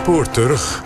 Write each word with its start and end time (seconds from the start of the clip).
spoor 0.00 0.30
terug. 0.30 0.82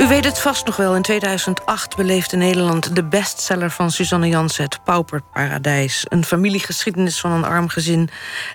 U 0.00 0.06
weet 0.06 0.24
het 0.24 0.38
vast 0.38 0.66
nog 0.66 0.76
wel. 0.76 0.94
In 0.94 1.02
2008 1.02 1.96
beleefde 1.96 2.36
Nederland 2.36 2.96
de 2.96 3.04
bestseller 3.04 3.70
van 3.70 3.90
Suzanne 3.90 4.28
Jansen... 4.28 4.64
het 4.64 4.84
Pauperparadijs. 4.84 6.04
Een 6.08 6.24
familiegeschiedenis 6.24 7.20
van 7.20 7.30
een 7.30 7.44
arm 7.44 7.68
gezin. 7.68 8.08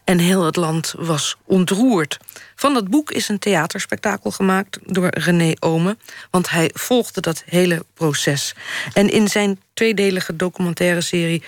En 0.04 0.20
heel 0.20 0.46
het 0.46 0.55
land 0.55 0.93
was 0.98 1.36
ontroerd. 1.46 2.18
Van 2.55 2.73
dat 2.73 2.89
boek 2.89 3.11
is 3.11 3.30
een 3.30 3.39
theaterspektakel 3.39 4.32
gemaakt 4.32 4.80
door 4.84 5.07
René 5.10 5.54
Omen. 5.60 6.00
Want 6.30 6.50
hij 6.50 6.70
volgde 6.73 7.21
dat 7.21 7.44
hele 7.46 7.86
proces. 7.94 8.55
En 8.94 9.10
in 9.10 9.28
zijn 9.28 9.60
tweedelige 9.73 10.36
documentaire 10.36 11.02
serie... 11.02 11.44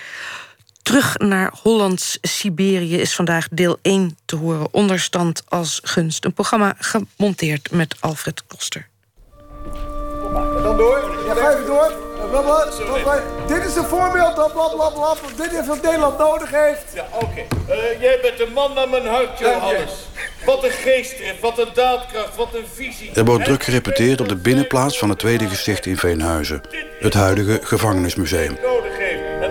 Terug 0.88 1.18
naar 1.18 1.52
Hollands 1.62 2.18
Siberië 2.22 2.96
is 2.96 3.14
vandaag 3.14 3.48
deel 3.50 3.78
1 3.82 4.16
te 4.24 4.36
horen. 4.36 4.68
Onderstand 4.70 5.42
als 5.48 5.80
gunst. 5.82 6.24
Een 6.24 6.32
programma 6.32 6.74
gemonteerd 6.78 7.70
met 7.70 7.96
Alfred 8.00 8.46
Koster. 8.46 8.88
En 10.56 10.62
dan 10.62 10.76
door. 10.76 11.18
Ja, 11.26 11.34
ga 11.34 11.50
even 11.50 11.66
door. 11.66 11.92
Dit 13.46 13.64
is 13.64 13.76
een 13.76 13.84
voorbeeld 13.84 14.36
dat 14.36 14.52
blablabla. 14.52 15.14
Dit 15.36 15.52
is 15.52 15.66
wat 15.66 15.82
Nederland 15.82 16.18
nodig 16.18 16.50
heeft. 16.50 16.84
Ja, 16.94 17.06
oké. 17.14 17.40
Eh, 17.68 18.00
jij 18.00 18.18
bent 18.22 18.40
een 18.40 18.52
man 18.52 18.74
naar 18.74 18.88
mijn 18.88 19.06
hart, 19.06 19.38
Johannes. 19.38 19.92
Wat 20.44 20.64
een 20.64 20.70
geestdrift, 20.70 21.40
wat 21.40 21.58
een 21.58 21.70
daadkracht, 21.74 22.36
wat 22.36 22.54
een 22.54 22.66
visie. 22.74 23.10
Er 23.14 23.24
wordt 23.24 23.44
druk 23.44 23.62
gerepeteerd 23.62 24.20
op 24.20 24.28
de 24.28 24.36
binnenplaats 24.36 24.98
van 24.98 25.08
het 25.08 25.18
tweede 25.18 25.48
gesticht 25.48 25.86
in 25.86 25.96
Veenhuizen. 25.96 26.60
Het 27.00 27.14
huidige 27.14 27.60
gevangenismuseum. 27.62 28.56
Nodig 28.62 28.96
heeft. 28.98 29.47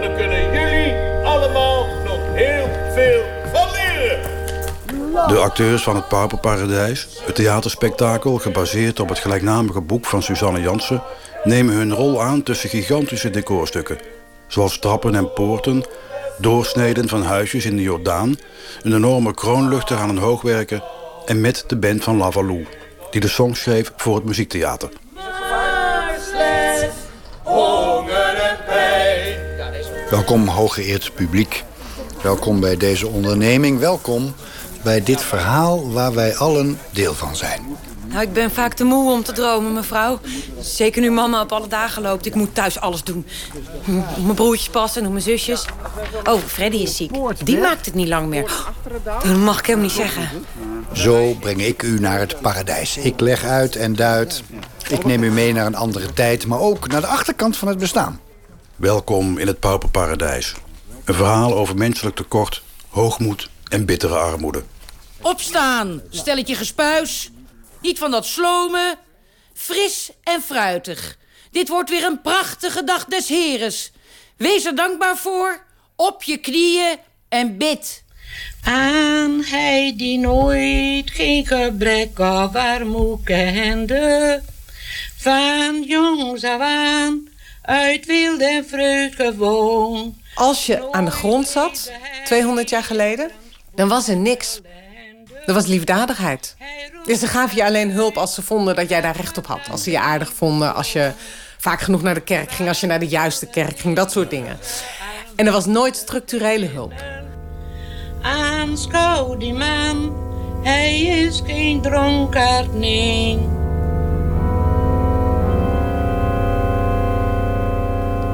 De 5.27 5.37
acteurs 5.37 5.83
van 5.83 5.95
het 5.95 6.07
Pauperparadijs, 6.07 7.07
het 7.25 7.35
theaterspektakel 7.35 8.37
gebaseerd 8.37 8.99
op 8.99 9.09
het 9.09 9.19
gelijknamige 9.19 9.81
boek 9.81 10.05
van 10.05 10.23
Suzanne 10.23 10.61
Jansen, 10.61 11.03
nemen 11.43 11.75
hun 11.75 11.93
rol 11.93 12.21
aan 12.21 12.43
tussen 12.43 12.69
gigantische 12.69 13.29
decorstukken, 13.29 13.97
zoals 14.47 14.79
trappen 14.79 15.15
en 15.15 15.33
poorten, 15.33 15.83
doorsneden 16.37 17.09
van 17.09 17.23
huisjes 17.23 17.65
in 17.65 17.75
de 17.75 17.81
Jordaan, 17.81 18.39
een 18.81 18.93
enorme 18.93 19.33
kroonluchter 19.33 19.97
aan 19.97 20.09
een 20.09 20.17
hoogwerker 20.17 20.83
en 21.25 21.41
met 21.41 21.63
de 21.67 21.77
band 21.77 22.03
van 22.03 22.17
Lavalou, 22.17 22.65
die 23.11 23.21
de 23.21 23.27
song 23.27 23.53
schreef 23.53 23.91
voor 23.97 24.15
het 24.15 24.25
muziektheater. 24.25 24.89
Welkom, 30.09 30.47
hooggeëerd 30.47 31.11
publiek. 31.13 31.63
Welkom 32.21 32.59
bij 32.59 32.77
deze 32.77 33.07
onderneming. 33.07 33.79
Welkom 33.79 34.33
bij 34.83 35.03
dit 35.03 35.21
verhaal 35.21 35.91
waar 35.91 36.13
wij 36.13 36.35
allen 36.35 36.79
deel 36.91 37.13
van 37.13 37.35
zijn. 37.35 37.61
Nou, 38.07 38.21
ik 38.21 38.33
ben 38.33 38.51
vaak 38.51 38.73
te 38.73 38.83
moe 38.83 39.11
om 39.11 39.23
te 39.23 39.31
dromen, 39.31 39.73
mevrouw. 39.73 40.19
Zeker 40.59 41.01
nu 41.01 41.11
mama 41.11 41.41
op 41.41 41.51
alle 41.51 41.67
dagen 41.67 42.01
loopt. 42.01 42.25
Ik 42.25 42.35
moet 42.35 42.55
thuis 42.55 42.79
alles 42.79 43.03
doen. 43.03 43.25
Op 44.15 44.23
mijn 44.23 44.35
broertjes 44.35 44.69
passen, 44.69 45.05
op 45.05 45.11
mijn 45.11 45.23
zusjes. 45.23 45.65
Oh, 46.23 46.41
Freddy 46.45 46.77
is 46.77 46.95
ziek. 46.95 47.11
Die 47.43 47.57
maakt 47.57 47.85
het 47.85 47.95
niet 47.95 48.07
lang 48.07 48.27
meer. 48.27 48.51
Dat 49.03 49.35
mag 49.35 49.59
ik 49.59 49.65
hem 49.65 49.81
niet 49.81 49.91
zeggen. 49.91 50.29
Zo 50.93 51.33
breng 51.33 51.61
ik 51.61 51.83
u 51.83 51.99
naar 51.99 52.19
het 52.19 52.41
paradijs. 52.41 52.97
Ik 52.97 53.19
leg 53.19 53.43
uit 53.43 53.75
en 53.75 53.95
duid. 53.95 54.43
Ik 54.89 55.05
neem 55.05 55.23
u 55.23 55.31
mee 55.31 55.53
naar 55.53 55.65
een 55.65 55.75
andere 55.75 56.13
tijd, 56.13 56.47
maar 56.47 56.59
ook 56.59 56.87
naar 56.87 57.01
de 57.01 57.07
achterkant 57.07 57.57
van 57.57 57.67
het 57.67 57.77
bestaan. 57.77 58.19
Welkom 58.75 59.37
in 59.37 59.47
het 59.47 59.59
Pauperparadijs. 59.59 60.55
Een 61.03 61.13
verhaal 61.13 61.53
over 61.53 61.75
menselijk 61.75 62.15
tekort, 62.15 62.63
hoogmoed 62.89 63.49
en 63.69 63.85
bittere 63.85 64.15
armoede. 64.15 64.63
Opstaan, 65.21 66.01
stelletje 66.09 66.55
gespuis. 66.55 67.29
Niet 67.81 67.97
van 67.97 68.11
dat 68.11 68.25
slomen. 68.25 68.97
Fris 69.53 70.09
en 70.23 70.41
fruitig. 70.41 71.17
Dit 71.51 71.67
wordt 71.67 71.89
weer 71.89 72.03
een 72.03 72.21
prachtige 72.21 72.83
dag 72.83 73.05
des 73.05 73.27
heres. 73.27 73.91
Wees 74.37 74.65
er 74.65 74.75
dankbaar 74.75 75.17
voor. 75.17 75.63
Op 75.95 76.23
je 76.23 76.37
knieën 76.37 76.97
en 77.29 77.57
bid. 77.57 78.03
Aan 78.63 79.43
hij 79.43 79.93
die 79.97 80.17
nooit 80.17 81.11
geen 81.11 81.45
gebrek 81.45 82.19
of 82.19 82.55
armoe 82.55 83.23
kende. 83.23 84.41
Van 85.17 85.83
jongs 85.83 86.43
af 86.43 86.59
aan 86.59 87.27
uit 87.61 88.05
wilde 88.05 88.45
en 88.45 88.67
vreugd 88.67 89.15
gewoon. 89.15 90.15
Als 90.35 90.65
je 90.65 90.91
aan 90.91 91.05
de 91.05 91.11
grond 91.11 91.47
zat, 91.47 91.91
200 92.25 92.69
jaar 92.69 92.83
geleden, 92.83 93.31
dan 93.77 93.87
was 93.87 94.07
er 94.07 94.17
niks. 94.17 94.61
Er 95.45 95.53
was 95.53 95.65
liefdadigheid. 95.65 96.55
Dus 97.05 97.19
ze 97.19 97.27
gaven 97.27 97.55
je 97.55 97.65
alleen 97.65 97.91
hulp 97.91 98.17
als 98.17 98.33
ze 98.33 98.41
vonden 98.41 98.75
dat 98.75 98.89
jij 98.89 99.01
daar 99.01 99.15
recht 99.15 99.37
op 99.37 99.47
had. 99.47 99.59
Als 99.71 99.83
ze 99.83 99.91
je 99.91 99.99
aardig 99.99 100.33
vonden, 100.33 100.75
als 100.75 100.93
je 100.93 101.11
vaak 101.57 101.81
genoeg 101.81 102.01
naar 102.01 102.13
de 102.13 102.21
kerk 102.21 102.51
ging... 102.51 102.67
als 102.67 102.79
je 102.79 102.87
naar 102.87 102.99
de 102.99 103.07
juiste 103.07 103.45
kerk 103.45 103.79
ging, 103.79 103.95
dat 103.95 104.11
soort 104.11 104.29
dingen. 104.29 104.57
En 105.35 105.45
er 105.45 105.51
was 105.51 105.65
nooit 105.65 105.95
structurele 105.95 106.65
hulp. 106.65 106.93
Aanschouw 108.21 109.37
die 109.37 109.53
man, 109.53 110.15
hij 110.63 111.01
is 111.01 111.41
geen 111.45 111.81
dronkaard, 111.81 112.73
nee. 112.73 113.39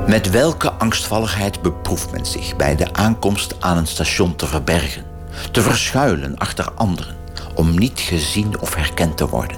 Met 0.08 0.30
welke 0.30 0.72
angstvalligheid 0.72 1.62
beproeft 1.62 2.12
men 2.12 2.26
zich 2.26 2.56
bij 2.56 2.76
de 2.76 2.94
aankomst 2.94 3.56
aan 3.60 3.78
een 3.78 3.88
station 3.88 4.36
te 4.36 4.48
verbergen, 4.48 5.13
te 5.52 5.62
verschuilen 5.62 6.38
achter 6.38 6.72
anderen, 6.72 7.16
om 7.56 7.80
niet 7.80 8.00
gezien 8.00 8.60
of 8.60 8.76
herkend 8.76 9.18
te 9.18 9.28
worden? 9.28 9.58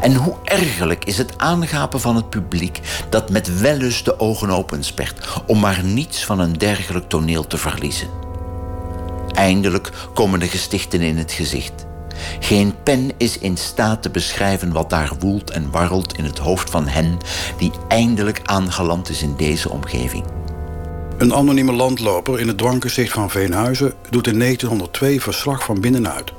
En 0.00 0.14
hoe 0.14 0.34
ergerlijk 0.44 1.04
is 1.04 1.18
het 1.18 1.38
aangapen 1.38 2.00
van 2.00 2.16
het 2.16 2.30
publiek 2.30 2.80
dat 3.08 3.30
met 3.30 3.60
wellust 3.60 4.04
de 4.04 4.20
ogen 4.20 4.50
openspert 4.50 5.26
om 5.46 5.60
maar 5.60 5.84
niets 5.84 6.24
van 6.24 6.38
een 6.38 6.52
dergelijk 6.52 7.08
toneel 7.08 7.46
te 7.46 7.58
verliezen? 7.58 8.08
Eindelijk 9.32 9.90
komen 10.14 10.40
de 10.40 10.48
gestichten 10.48 11.00
in 11.00 11.16
het 11.16 11.32
gezicht. 11.32 11.86
Geen 12.40 12.74
pen 12.82 13.10
is 13.16 13.38
in 13.38 13.56
staat 13.56 14.02
te 14.02 14.10
beschrijven 14.10 14.72
wat 14.72 14.90
daar 14.90 15.12
woelt 15.18 15.50
en 15.50 15.70
warrelt 15.70 16.18
in 16.18 16.24
het 16.24 16.38
hoofd 16.38 16.70
van 16.70 16.88
hen 16.88 17.18
die 17.58 17.72
eindelijk 17.88 18.40
aangeland 18.44 19.08
is 19.08 19.22
in 19.22 19.36
deze 19.36 19.70
omgeving. 19.70 20.24
Een 21.24 21.34
anonieme 21.34 21.72
landloper 21.72 22.40
in 22.40 22.48
het 22.48 22.58
dwanggezicht 22.58 23.12
van 23.12 23.30
Veenhuizen 23.30 23.92
doet 24.10 24.26
in 24.26 24.38
1902 24.38 25.20
verslag 25.20 25.64
van 25.64 25.80
binnenuit. 25.80 26.32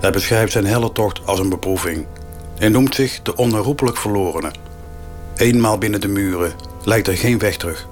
Hij 0.00 0.10
beschrijft 0.10 0.52
zijn 0.52 0.66
helle 0.66 0.92
tocht 0.92 1.20
als 1.26 1.38
een 1.38 1.48
beproeving 1.48 2.06
en 2.58 2.72
noemt 2.72 2.94
zich 2.94 3.22
de 3.22 3.36
onherroepelijk 3.36 3.96
verlorene. 3.96 4.50
Eenmaal 5.36 5.78
binnen 5.78 6.00
de 6.00 6.08
muren 6.08 6.52
lijkt 6.82 7.08
er 7.08 7.16
geen 7.16 7.38
weg 7.38 7.56
terug. 7.56 7.88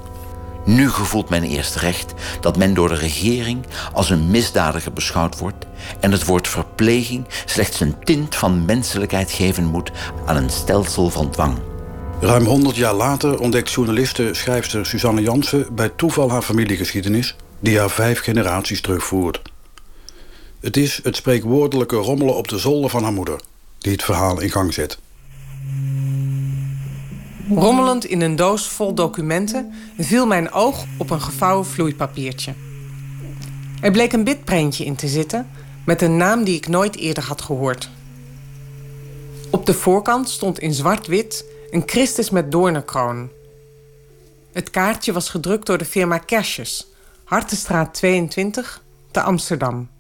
Nu 0.65 0.91
gevoelt 0.91 1.29
men 1.29 1.43
eerst 1.43 1.77
recht 1.77 2.15
dat 2.41 2.57
men 2.57 2.75
door 2.75 2.89
de 2.89 2.95
regering 2.95 3.67
als 3.93 4.11
een 4.11 4.31
misdadiger 4.31 4.93
beschouwd 4.93 5.39
wordt 5.39 5.67
en 6.01 6.13
het 6.13 6.25
woord 6.25 6.49
verpleging 6.49 7.27
slechts 7.45 7.81
een 7.81 8.05
tint 8.05 8.37
van 8.37 8.65
menselijkheid 8.65 9.31
geven 9.31 9.65
moet 9.65 9.91
aan 10.27 10.37
een 10.37 10.51
stelsel 10.51 11.11
van 11.11 11.31
dwang. 11.31 11.72
Ruim 12.23 12.45
100 12.45 12.77
jaar 12.77 12.95
later 12.95 13.41
ontdekt 13.41 13.71
journaliste 13.71 14.35
schrijfster 14.35 14.87
Suzanne 14.87 15.21
Jansen 15.21 15.75
bij 15.75 15.89
toeval 15.89 16.31
haar 16.31 16.43
familiegeschiedenis, 16.43 17.37
die 17.61 17.79
haar 17.79 17.91
vijf 17.91 18.21
generaties 18.21 18.81
terugvoert. 18.81 19.43
Het 20.61 20.77
is 20.77 21.01
het 21.03 21.17
spreekwoordelijke 21.17 21.97
rommelen 21.97 22.37
op 22.37 22.49
de 22.49 22.59
zolder 22.59 22.91
van 22.91 23.03
haar 23.03 23.13
moeder, 23.13 23.41
die 23.79 23.93
het 23.93 24.03
verhaal 24.03 24.41
in 24.41 24.51
gang 24.51 24.75
zet. 24.75 24.99
Rommelend 27.49 28.05
in 28.05 28.21
een 28.21 28.37
doos 28.37 28.69
vol 28.69 28.95
documenten 28.95 29.73
viel 29.99 30.27
mijn 30.27 30.53
oog 30.53 30.85
op 30.99 31.11
een 31.11 31.23
gevouwen 31.23 31.67
vloeipapiertje. 31.67 32.55
Er 33.81 33.91
bleek 33.91 34.13
een 34.13 34.25
bitprentje 34.25 34.85
in 34.85 34.97
te 34.97 35.09
zitten 35.09 35.51
met 35.85 36.03
een 36.03 36.17
naam 36.17 36.45
die 36.45 36.57
ik 36.57 36.69
nooit 36.69 36.97
eerder 36.97 37.25
had 37.25 37.43
gehoord. 37.43 37.91
Op 39.51 39.67
de 39.67 39.75
voorkant 39.75 40.29
stond 40.29 40.59
in 40.59 40.75
zwart-wit 40.75 41.51
een 41.73 41.83
Christus 41.87 42.31
met 42.31 42.53
doornenkroon. 42.53 43.31
Het 44.53 44.71
kaartje 44.71 45.13
was 45.13 45.29
gedrukt 45.29 45.67
door 45.67 45.79
de 45.79 45.85
firma 45.85 46.19
Kersjes, 46.19 46.87
Hartenstraat 47.25 47.95
22, 47.95 48.83
te 49.11 49.23
Amsterdam. 49.23 49.91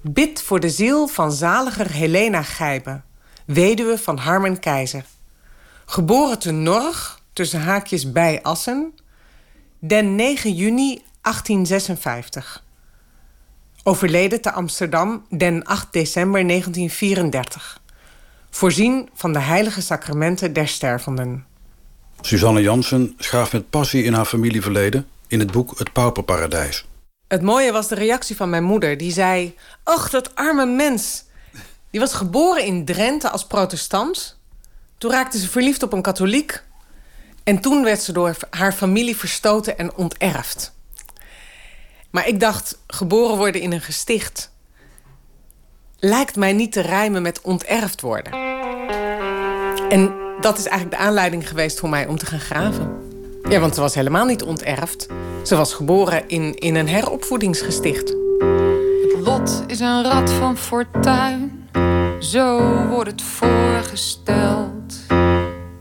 Bid 0.00 0.42
voor 0.42 0.60
de 0.60 0.70
ziel 0.70 1.06
van 1.06 1.32
zaliger 1.32 1.90
Helena 1.90 2.42
Gijbe, 2.42 3.00
weduwe 3.46 3.98
van 3.98 4.16
Harmen 4.18 4.60
Keizer. 4.60 5.04
Geboren 5.86 6.38
te 6.38 6.50
Norg, 6.50 7.22
tussen 7.32 7.60
haakjes 7.60 8.12
bij 8.12 8.42
Assen, 8.42 8.94
den 9.78 10.14
9 10.14 10.54
juni 10.54 11.02
1856. 11.20 12.64
Overleden 13.82 14.40
te 14.40 14.52
Amsterdam 14.52 15.26
den 15.28 15.64
8 15.64 15.92
december 15.92 16.46
1934. 16.46 17.80
Voorzien 18.50 19.08
van 19.14 19.32
de 19.32 19.38
heilige 19.38 19.82
sacramenten 19.82 20.52
der 20.52 20.68
stervenden. 20.68 21.46
Suzanne 22.20 22.62
Jansen 22.62 23.14
schaaft 23.18 23.52
met 23.52 23.70
passie 23.70 24.02
in 24.02 24.12
haar 24.12 24.24
familieverleden 24.24 25.08
in 25.26 25.38
het 25.38 25.50
boek 25.50 25.78
Het 25.78 25.92
Pauperparadijs. 25.92 26.86
Het 27.28 27.42
mooie 27.42 27.72
was 27.72 27.88
de 27.88 27.94
reactie 27.94 28.36
van 28.36 28.50
mijn 28.50 28.64
moeder. 28.64 28.96
Die 28.96 29.12
zei, 29.12 29.54
ach, 29.82 30.10
dat 30.10 30.34
arme 30.34 30.66
mens. 30.66 31.24
Die 31.90 32.00
was 32.00 32.14
geboren 32.14 32.64
in 32.64 32.84
Drenthe 32.84 33.30
als 33.30 33.46
protestant. 33.46 34.38
Toen 34.98 35.10
raakte 35.10 35.38
ze 35.38 35.48
verliefd 35.48 35.82
op 35.82 35.92
een 35.92 36.02
katholiek. 36.02 36.62
En 37.44 37.60
toen 37.60 37.84
werd 37.84 38.02
ze 38.02 38.12
door 38.12 38.36
haar 38.50 38.72
familie 38.72 39.16
verstoten 39.16 39.78
en 39.78 39.94
onterfd. 39.94 40.72
Maar 42.10 42.28
ik 42.28 42.40
dacht, 42.40 42.78
geboren 42.86 43.36
worden 43.36 43.60
in 43.60 43.72
een 43.72 43.80
gesticht... 43.80 44.50
lijkt 46.00 46.36
mij 46.36 46.52
niet 46.52 46.72
te 46.72 46.80
rijmen 46.80 47.22
met 47.22 47.40
onterfd 47.40 48.00
worden. 48.00 48.32
En 49.88 50.14
dat 50.40 50.58
is 50.58 50.66
eigenlijk 50.66 51.00
de 51.00 51.06
aanleiding 51.06 51.48
geweest 51.48 51.80
voor 51.80 51.88
mij 51.88 52.06
om 52.06 52.18
te 52.18 52.26
gaan 52.26 52.40
graven. 52.40 52.96
Ja, 53.48 53.60
want 53.60 53.74
ze 53.74 53.80
was 53.80 53.94
helemaal 53.94 54.24
niet 54.24 54.42
onterfd. 54.42 55.06
Ze 55.44 55.56
was 55.56 55.74
geboren 55.74 56.28
in, 56.28 56.54
in 56.54 56.74
een 56.74 56.88
heropvoedingsgesticht. 56.88 58.08
Het 58.08 59.16
lot 59.20 59.64
is 59.66 59.80
een 59.80 60.02
rad 60.02 60.32
van 60.32 60.56
fortuin. 60.56 61.68
Zo 62.18 62.60
wordt 62.88 63.10
het 63.10 63.22
voorgesteld. 63.22 65.06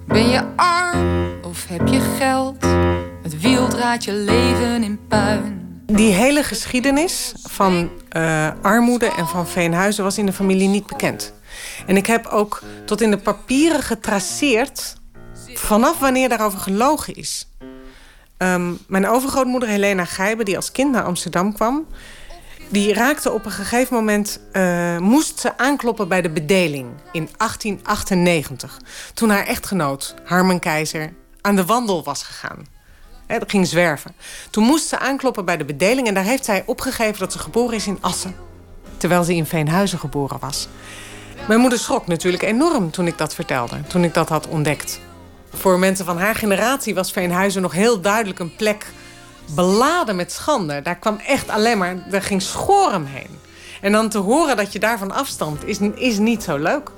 Ben 0.05 0.29
je 0.29 0.43
arm 0.55 1.29
of 1.43 1.67
heb 1.67 1.87
je 1.87 1.99
geld? 1.99 2.65
Het 3.23 3.41
wiel 3.41 3.67
draait 3.67 4.03
je 4.03 4.13
leven 4.13 4.83
in 4.83 4.99
puin. 5.07 5.56
Die 5.93 6.13
hele 6.13 6.43
geschiedenis 6.43 7.33
van 7.43 7.89
uh, 8.17 8.49
armoede 8.61 9.05
en 9.05 9.27
van 9.27 9.47
Veenhuizen 9.47 10.03
was 10.03 10.17
in 10.17 10.25
de 10.25 10.33
familie 10.33 10.67
niet 10.67 10.87
bekend. 10.87 11.33
En 11.85 11.97
ik 11.97 12.05
heb 12.05 12.25
ook 12.25 12.61
tot 12.85 13.01
in 13.01 13.11
de 13.11 13.17
papieren 13.17 13.83
getraceerd 13.83 14.95
vanaf 15.53 15.99
wanneer 15.99 16.29
daarover 16.29 16.59
gelogen 16.59 17.15
is. 17.15 17.47
Um, 18.37 18.79
mijn 18.87 19.07
overgrootmoeder 19.07 19.69
Helena 19.69 20.05
Gijben, 20.05 20.45
die 20.45 20.55
als 20.55 20.71
kind 20.71 20.91
naar 20.91 21.03
Amsterdam 21.03 21.53
kwam... 21.53 21.87
die 22.69 22.93
raakte 22.93 23.31
op 23.31 23.45
een 23.45 23.51
gegeven 23.51 23.95
moment... 23.95 24.39
Uh, 24.53 24.97
moest 24.97 25.39
ze 25.39 25.57
aankloppen 25.57 26.07
bij 26.07 26.21
de 26.21 26.29
bedeling 26.29 26.89
in 27.11 27.29
1898... 27.37 28.79
toen 29.13 29.29
haar 29.29 29.45
echtgenoot, 29.45 30.15
Harmen 30.23 30.59
Keizer, 30.59 31.13
aan 31.41 31.55
de 31.55 31.65
wandel 31.65 32.03
was 32.03 32.23
gegaan. 32.23 32.76
Dat 33.27 33.51
ging 33.51 33.67
zwerven. 33.67 34.15
Toen 34.49 34.63
moest 34.63 34.87
ze 34.87 34.99
aankloppen 34.99 35.45
bij 35.45 35.57
de 35.57 35.65
bedeling... 35.65 36.07
en 36.07 36.13
daar 36.13 36.23
heeft 36.23 36.45
zij 36.45 36.63
opgegeven 36.65 37.19
dat 37.19 37.31
ze 37.31 37.39
geboren 37.39 37.75
is 37.75 37.87
in 37.87 37.97
Assen. 38.01 38.35
Terwijl 38.97 39.23
ze 39.23 39.35
in 39.35 39.45
Veenhuizen 39.45 39.99
geboren 39.99 40.39
was. 40.39 40.67
Mijn 41.47 41.59
moeder 41.59 41.79
schrok 41.79 42.07
natuurlijk 42.07 42.43
enorm 42.43 42.91
toen 42.91 43.07
ik 43.07 43.17
dat 43.17 43.35
vertelde. 43.35 43.81
Toen 43.87 44.03
ik 44.03 44.13
dat 44.13 44.29
had 44.29 44.47
ontdekt. 44.47 44.99
Voor 45.53 45.79
mensen 45.79 46.05
van 46.05 46.17
haar 46.17 46.35
generatie 46.35 46.95
was 46.95 47.11
Veenhuizen 47.11 47.61
nog 47.61 47.71
heel 47.71 48.01
duidelijk 48.01 48.39
een 48.39 48.55
plek 48.55 48.85
beladen 49.55 50.15
met 50.15 50.31
schande. 50.31 50.81
Daar 50.81 50.95
kwam 50.95 51.19
echt 51.27 51.49
alleen 51.49 51.77
maar, 51.77 51.95
er 52.11 52.21
ging 52.21 52.41
schorm 52.41 53.05
heen. 53.05 53.39
En 53.81 53.91
dan 53.91 54.09
te 54.09 54.17
horen 54.17 54.57
dat 54.57 54.73
je 54.73 54.79
daarvan 54.79 55.11
afstand 55.11 55.65
is, 55.65 55.79
is 55.95 56.17
niet 56.17 56.43
zo 56.43 56.57
leuk. 56.57 56.91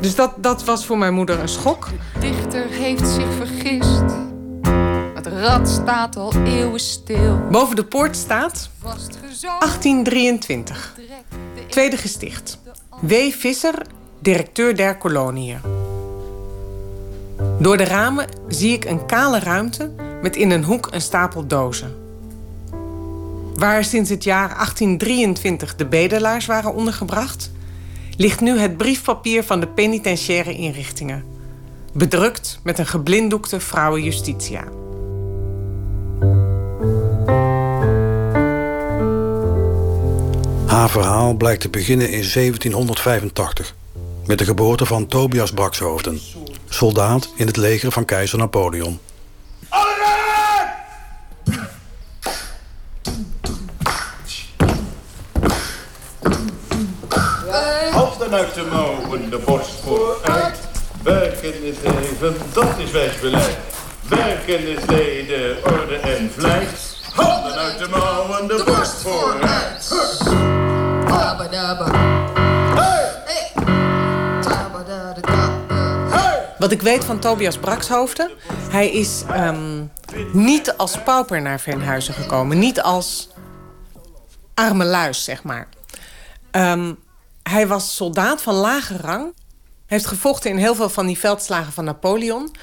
Dus 0.00 0.14
dat, 0.14 0.32
dat 0.36 0.64
was 0.64 0.86
voor 0.86 0.98
mijn 0.98 1.14
moeder 1.14 1.38
een 1.38 1.48
schok. 1.48 1.88
Dichter 2.20 2.66
heeft 2.68 3.08
zich 3.08 3.32
vergist. 3.36 4.21
Het 5.22 5.32
rad 5.32 5.68
staat 5.68 6.16
al 6.16 6.32
eeuwen 6.44 6.80
stil. 6.80 7.40
Boven 7.50 7.76
de 7.76 7.84
poort 7.84 8.16
staat 8.16 8.70
1823. 8.80 10.94
Tweede 11.68 11.96
gesticht. 11.96 12.58
W. 13.00 13.14
Visser, 13.30 13.74
directeur 14.18 14.76
der 14.76 14.96
koloniën. 14.96 15.60
Door 17.58 17.76
de 17.76 17.84
ramen 17.84 18.26
zie 18.48 18.72
ik 18.72 18.84
een 18.84 19.06
kale 19.06 19.38
ruimte 19.38 19.90
met 20.22 20.36
in 20.36 20.50
een 20.50 20.64
hoek 20.64 20.88
een 20.90 21.00
stapel 21.00 21.46
dozen. 21.46 21.94
Waar 23.54 23.84
sinds 23.84 24.10
het 24.10 24.24
jaar 24.24 24.48
1823 24.48 25.76
de 25.76 25.86
bedelaars 25.86 26.46
waren 26.46 26.74
ondergebracht, 26.74 27.50
ligt 28.16 28.40
nu 28.40 28.58
het 28.58 28.76
briefpapier 28.76 29.44
van 29.44 29.60
de 29.60 29.68
penitentiaire 29.68 30.54
inrichtingen. 30.54 31.24
Bedrukt 31.92 32.60
met 32.62 32.78
een 32.78 32.86
geblinddoekte 32.86 33.60
vrouwen 33.60 34.02
Haar 40.72 40.90
verhaal 40.90 41.34
blijkt 41.34 41.60
te 41.60 41.68
beginnen 41.68 42.06
in 42.06 42.30
1785 42.32 43.74
met 44.26 44.38
de 44.38 44.44
geboorte 44.44 44.86
van 44.86 45.06
Tobias 45.06 45.50
Brakshoofden, 45.50 46.20
soldaat 46.68 47.32
in 47.36 47.46
het 47.46 47.56
leger 47.56 47.92
van 47.92 48.04
keizer 48.04 48.38
Napoleon. 48.38 48.98
Handen 57.90 58.32
uit 58.32 58.54
de 58.54 58.66
mouwen, 58.70 59.30
de 59.30 59.38
borst 59.44 59.80
vooruit. 59.84 60.58
Werken 61.02 61.64
is 61.64 61.76
leven, 61.82 62.34
dat 62.52 62.78
is 62.78 62.90
wijs 62.90 63.20
beleid. 63.20 63.58
Werken 64.08 64.68
is 64.68 64.84
leden, 64.86 65.56
orde 65.64 65.96
en 65.96 66.30
vlijt. 66.36 67.00
Handen 67.14 67.54
uit 67.54 67.78
de 67.78 67.88
mouwen, 67.88 68.48
de 68.48 68.62
borst 68.66 69.02
vooruit. 69.02 70.61
Wat 76.58 76.72
ik 76.72 76.82
weet 76.82 77.04
van 77.04 77.18
Tobias 77.18 77.58
Brakshoofden... 77.58 78.30
hij 78.70 78.90
is 78.90 79.22
um, 79.30 79.92
niet 80.32 80.76
als 80.76 80.98
pauper 81.02 81.42
naar 81.42 81.60
Veenhuizen 81.60 82.14
gekomen. 82.14 82.58
Niet 82.58 82.82
als 82.82 83.28
arme 84.54 84.84
luis, 84.84 85.24
zeg 85.24 85.42
maar. 85.42 85.68
Um, 86.50 86.98
hij 87.42 87.66
was 87.66 87.96
soldaat 87.96 88.42
van 88.42 88.54
lage 88.54 88.96
rang. 88.96 89.34
Heeft 89.86 90.06
gevochten 90.06 90.50
in 90.50 90.56
heel 90.56 90.74
veel 90.74 90.88
van 90.88 91.06
die 91.06 91.18
veldslagen 91.18 91.72
van 91.72 91.84
Napoleon. 91.84 92.54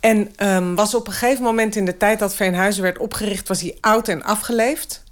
En 0.00 0.32
um, 0.36 0.74
was 0.74 0.94
op 0.94 1.06
een 1.06 1.12
gegeven 1.12 1.42
moment 1.42 1.76
in 1.76 1.84
de 1.84 1.96
tijd 1.96 2.18
dat 2.18 2.34
Veenhuizen 2.34 2.82
werd 2.82 2.98
opgericht... 2.98 3.48
was 3.48 3.60
hij 3.60 3.76
oud 3.80 4.08
en 4.08 4.22
afgeleefd. 4.22 5.02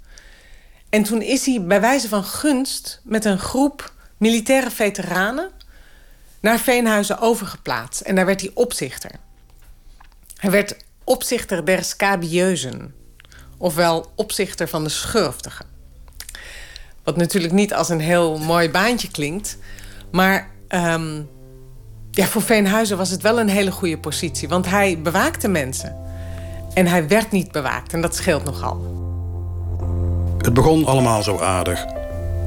En 0.89 1.03
toen 1.03 1.21
is 1.21 1.45
hij 1.45 1.63
bij 1.63 1.81
wijze 1.81 2.07
van 2.07 2.23
gunst 2.23 3.01
met 3.03 3.25
een 3.25 3.39
groep 3.39 3.93
militaire 4.17 4.71
veteranen 4.71 5.49
naar 6.39 6.59
Veenhuizen 6.59 7.19
overgeplaatst. 7.19 8.01
En 8.01 8.15
daar 8.15 8.25
werd 8.25 8.41
hij 8.41 8.51
opzichter. 8.53 9.11
Hij 10.35 10.51
werd 10.51 10.75
opzichter 11.03 11.65
der 11.65 11.83
scabieuzen. 11.83 12.93
Ofwel 13.57 14.11
opzichter 14.15 14.67
van 14.67 14.83
de 14.83 14.89
schurftigen. 14.89 15.65
Wat 17.03 17.17
natuurlijk 17.17 17.53
niet 17.53 17.73
als 17.73 17.89
een 17.89 17.99
heel 17.99 18.37
mooi 18.37 18.69
baantje 18.69 19.11
klinkt. 19.11 19.57
Maar 20.11 20.49
ja, 22.11 22.25
voor 22.25 22.41
Veenhuizen 22.41 22.97
was 22.97 23.09
het 23.09 23.21
wel 23.21 23.39
een 23.39 23.49
hele 23.49 23.71
goede 23.71 23.97
positie. 23.97 24.47
Want 24.47 24.65
hij 24.65 25.01
bewaakte 25.01 25.47
mensen. 25.47 25.97
En 26.73 26.87
hij 26.87 27.07
werd 27.07 27.31
niet 27.31 27.51
bewaakt. 27.51 27.93
En 27.93 28.01
dat 28.01 28.15
scheelt 28.15 28.43
nogal. 28.43 29.07
Het 30.41 30.53
begon 30.53 30.85
allemaal 30.85 31.23
zo 31.23 31.39
aardig. 31.39 31.85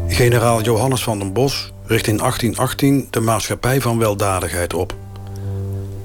Generaal 0.09 0.63
Johannes 0.63 1.03
van 1.03 1.19
den 1.19 1.33
Bos 1.33 1.73
richt 1.87 2.07
in 2.07 2.17
1818 2.17 3.07
de 3.11 3.21
Maatschappij 3.21 3.81
van 3.81 3.99
Weldadigheid 3.99 4.75
op. 4.75 4.95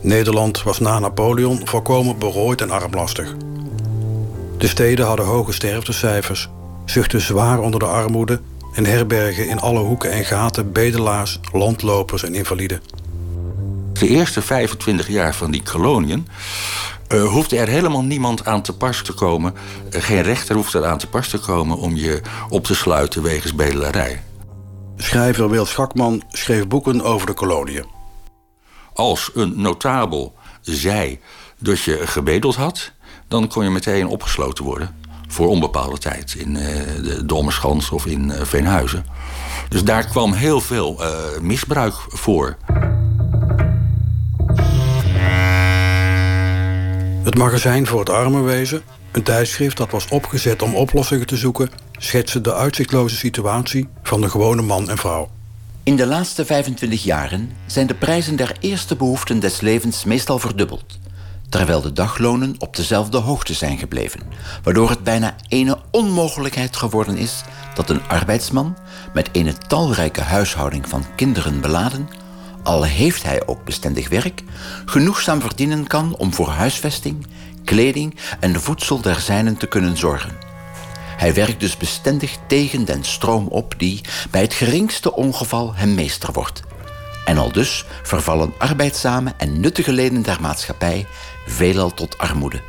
Nederland 0.01 0.63
was 0.63 0.79
na 0.79 0.99
Napoleon 0.99 1.61
volkomen 1.63 2.17
berooid 2.19 2.61
en 2.61 2.71
armlastig. 2.71 3.35
De 4.57 4.67
steden 4.67 5.05
hadden 5.05 5.25
hoge 5.25 5.51
sterftecijfers, 5.51 6.49
zuchtten 6.85 7.21
zwaar 7.21 7.59
onder 7.59 7.79
de 7.79 7.85
armoede 7.85 8.39
en 8.73 8.85
herbergen 8.85 9.47
in 9.47 9.59
alle 9.59 9.79
hoeken 9.79 10.11
en 10.11 10.25
gaten 10.25 10.71
bedelaars, 10.71 11.39
landlopers 11.51 12.23
en 12.23 12.35
invaliden. 12.35 12.81
De 13.93 14.07
eerste 14.07 14.41
25 14.41 15.07
jaar 15.07 15.35
van 15.35 15.51
die 15.51 15.63
koloniën 15.63 16.27
uh, 17.13 17.27
hoefde 17.27 17.57
er 17.57 17.67
helemaal 17.67 18.03
niemand 18.03 18.45
aan 18.45 18.61
te 18.61 18.73
pas 18.73 19.01
te 19.01 19.13
komen. 19.13 19.53
Uh, 19.95 20.01
geen 20.01 20.21
rechter 20.21 20.55
hoefde 20.55 20.77
er 20.77 20.85
aan 20.85 20.97
te 20.97 21.07
pas 21.07 21.27
te 21.27 21.39
komen 21.39 21.77
om 21.77 21.95
je 21.95 22.21
op 22.49 22.63
te 22.63 22.75
sluiten 22.75 23.21
wegens 23.23 23.55
bedelarij. 23.55 24.23
Schrijver 24.97 25.49
Wil 25.49 25.65
Schakman 25.65 26.23
schreef 26.29 26.67
boeken 26.67 27.01
over 27.01 27.27
de 27.27 27.33
koloniën. 27.33 27.85
Als 28.93 29.31
een 29.33 29.61
notabel 29.61 30.33
zei 30.61 31.19
dat 31.59 31.81
je 31.81 32.07
gebedeld 32.07 32.55
had, 32.55 32.91
dan 33.27 33.47
kon 33.47 33.63
je 33.63 33.69
meteen 33.69 34.07
opgesloten 34.07 34.63
worden. 34.63 34.95
Voor 35.27 35.47
onbepaalde 35.47 35.97
tijd 35.97 36.33
in 36.33 36.55
uh, 36.55 36.61
de 37.03 37.25
Dommerschans 37.25 37.89
of 37.89 38.05
in 38.05 38.31
Veenhuizen. 38.41 39.05
Dus 39.69 39.83
daar 39.83 40.05
kwam 40.05 40.33
heel 40.33 40.61
veel 40.61 41.01
misbruik 41.41 41.93
voor. 42.07 42.57
Het 47.27 47.37
magazijn 47.37 47.87
voor 47.87 47.99
het 47.99 48.09
armenwezen, 48.09 48.81
een 49.11 49.23
tijdschrift 49.23 49.77
dat 49.77 49.91
was 49.91 50.07
opgezet 50.07 50.61
om 50.61 50.75
oplossingen 50.75 51.27
te 51.27 51.37
zoeken, 51.37 51.69
schetste 51.97 52.41
de 52.41 52.53
uitzichtloze 52.53 53.15
situatie 53.15 53.87
van 54.03 54.21
de 54.21 54.29
gewone 54.29 54.61
man 54.61 54.89
en 54.89 54.97
vrouw. 54.97 55.29
In 55.83 55.95
de 55.95 56.05
laatste 56.05 56.45
25 56.45 57.03
jaren 57.03 57.51
zijn 57.65 57.87
de 57.87 57.93
prijzen 57.93 58.35
der 58.35 58.55
eerste 58.59 58.95
behoeften 58.95 59.39
des 59.39 59.61
levens 59.61 60.03
meestal 60.03 60.39
verdubbeld. 60.39 60.99
terwijl 61.49 61.81
de 61.81 61.93
daglonen 61.93 62.55
op 62.57 62.75
dezelfde 62.75 63.17
hoogte 63.17 63.53
zijn 63.53 63.77
gebleven, 63.77 64.21
waardoor 64.63 64.89
het 64.89 65.03
bijna 65.03 65.35
ene 65.47 65.77
onmogelijkheid 65.91 66.75
geworden 66.75 67.17
is 67.17 67.43
dat 67.75 67.89
een 67.89 68.07
arbeidsman 68.07 68.77
met 69.13 69.29
een 69.31 69.53
talrijke 69.67 70.21
huishouding 70.21 70.89
van 70.89 71.05
kinderen 71.15 71.61
beladen, 71.61 72.09
al 72.67 72.83
heeft 72.83 73.23
hij 73.23 73.47
ook 73.47 73.63
bestendig 73.63 74.09
werk, 74.09 74.43
genoegzaam 74.85 75.41
verdienen 75.41 75.87
kan 75.87 76.15
om 76.15 76.33
voor 76.33 76.49
huisvesting, 76.49 77.27
kleding 77.63 78.15
en 78.39 78.61
voedsel 78.61 79.01
der 79.01 79.19
zijnen 79.19 79.57
te 79.57 79.67
kunnen 79.67 79.97
zorgen. 79.97 80.37
Hij 81.17 81.33
werkt 81.33 81.59
dus 81.59 81.77
bestendig 81.77 82.37
tegen 82.47 82.85
den 82.85 83.03
stroom 83.03 83.47
op 83.47 83.73
die 83.77 84.01
bij 84.31 84.41
het 84.41 84.53
geringste 84.53 85.13
ongeval 85.13 85.75
hem 85.75 85.95
meester 85.95 86.33
wordt. 86.33 86.61
En 87.25 87.37
al 87.37 87.51
dus 87.51 87.85
vervallen 88.03 88.53
arbeidzame 88.57 89.33
en 89.37 89.59
nuttige 89.59 89.91
leden 89.91 90.21
der 90.21 90.41
maatschappij 90.41 91.05
veelal 91.45 91.93
tot 91.93 92.17
armoede. 92.17 92.61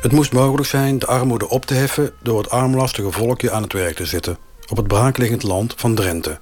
Het 0.00 0.12
moest 0.12 0.32
mogelijk 0.32 0.68
zijn 0.68 0.98
de 0.98 1.06
armoede 1.06 1.48
op 1.48 1.66
te 1.66 1.74
heffen 1.74 2.12
door 2.22 2.38
het 2.38 2.50
armlastige 2.50 3.10
volkje 3.10 3.50
aan 3.50 3.62
het 3.62 3.72
werk 3.72 3.96
te 3.96 4.06
zetten 4.06 4.38
op 4.68 4.76
het 4.76 4.86
braakliggend 4.86 5.42
land 5.42 5.74
van 5.76 5.94
Drenthe. 5.94 6.38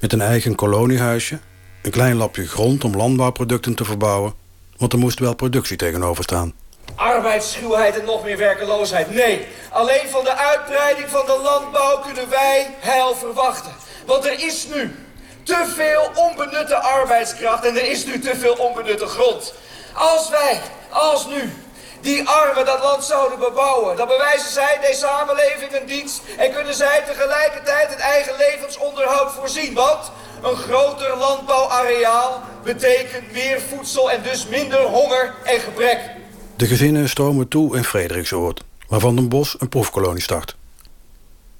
Met 0.00 0.12
een 0.12 0.20
eigen 0.20 0.54
koloniehuisje, 0.54 1.38
een 1.82 1.90
klein 1.90 2.16
lapje 2.16 2.46
grond 2.46 2.84
om 2.84 2.96
landbouwproducten 2.96 3.74
te 3.74 3.84
verbouwen, 3.84 4.34
want 4.76 4.92
er 4.92 4.98
moest 4.98 5.18
wel 5.18 5.34
productie 5.34 5.76
tegenover 5.76 6.24
staan. 6.24 6.54
Arbeidsschuwheid 6.94 7.98
en 7.98 8.04
nog 8.04 8.24
meer 8.24 8.36
werkeloosheid. 8.36 9.14
Nee, 9.14 9.46
alleen 9.70 10.08
van 10.08 10.24
de 10.24 10.36
uitbreiding 10.36 11.08
van 11.08 11.26
de 11.26 11.40
landbouw 11.42 11.98
kunnen 11.98 12.30
wij 12.30 12.74
heil 12.78 13.14
verwachten. 13.14 13.72
Want 14.06 14.24
er 14.24 14.44
is 14.46 14.66
nu 14.74 14.94
te 15.42 15.72
veel 15.76 16.10
onbenutte 16.14 16.74
arbeidskracht 16.74 17.64
en 17.64 17.76
er 17.76 17.90
is 17.90 18.04
nu 18.04 18.18
te 18.18 18.36
veel 18.36 18.54
onbenutte 18.54 19.06
grond. 19.06 19.54
Als 19.94 20.28
wij, 20.28 20.60
als 20.90 21.26
nu, 21.26 21.52
die 22.00 22.28
armen 22.28 22.64
dat 22.66 22.82
land 22.82 23.04
zouden 23.04 23.38
bebouwen, 23.38 23.96
dan 23.96 24.08
bewijzen 24.08 24.50
zij 24.50 24.78
deze 24.80 24.98
samenleving 24.98 25.72
een 25.72 25.86
dienst 25.86 26.20
en 26.36 26.52
kunnen 26.52 26.74
zij 26.74 27.02
tegelijkertijd 27.06 27.88
het 27.88 27.98
eigen 27.98 28.34
levensonderhoud 28.38 29.32
voorzien. 29.32 29.74
Want 29.74 30.10
een 30.42 30.56
groter 30.56 31.16
landbouwareaal 31.16 32.42
betekent 32.64 33.32
meer 33.32 33.60
voedsel 33.60 34.10
en 34.10 34.22
dus 34.22 34.46
minder 34.46 34.82
honger 34.82 35.34
en 35.44 35.60
gebrek. 35.60 36.10
De 36.56 36.66
gezinnen 36.66 37.08
stromen 37.08 37.48
toe 37.48 37.76
in 37.76 37.84
Frederiksoord, 37.84 38.64
waarvan 38.88 39.16
Den 39.16 39.28
Bos 39.28 39.56
een 39.58 39.68
proefkolonie 39.68 40.22
start. 40.22 40.56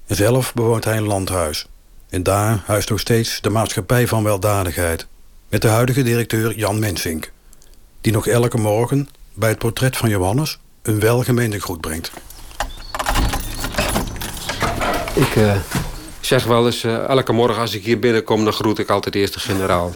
En 0.07 0.15
zelf 0.15 0.53
bewoont 0.53 0.83
hij 0.83 0.97
een 0.97 1.07
landhuis. 1.07 1.65
En 2.09 2.23
daar 2.23 2.63
huist 2.65 2.89
nog 2.89 2.99
steeds 2.99 3.41
de 3.41 3.49
maatschappij 3.49 4.07
van 4.07 4.23
weldadigheid, 4.23 5.07
met 5.49 5.61
de 5.61 5.67
huidige 5.67 6.03
directeur 6.03 6.55
Jan 6.55 6.79
Mensink, 6.79 7.31
die 8.01 8.13
nog 8.13 8.27
elke 8.27 8.57
morgen 8.57 9.09
bij 9.33 9.49
het 9.49 9.57
portret 9.57 9.97
van 9.97 10.09
Johannes 10.09 10.59
een 10.81 10.99
welgemeende 10.99 11.59
groet 11.59 11.81
brengt. 11.81 12.11
Ik 15.13 15.35
uh, 15.35 15.55
zeg 16.21 16.43
wel 16.43 16.65
eens, 16.65 16.83
uh, 16.83 17.07
elke 17.07 17.31
morgen 17.31 17.61
als 17.61 17.73
ik 17.73 17.85
hier 17.85 17.99
binnenkom... 17.99 18.43
dan 18.43 18.53
groet 18.53 18.79
ik 18.79 18.89
altijd 18.89 19.15
eerst 19.15 19.33
de 19.33 19.39
generaal. 19.39 19.95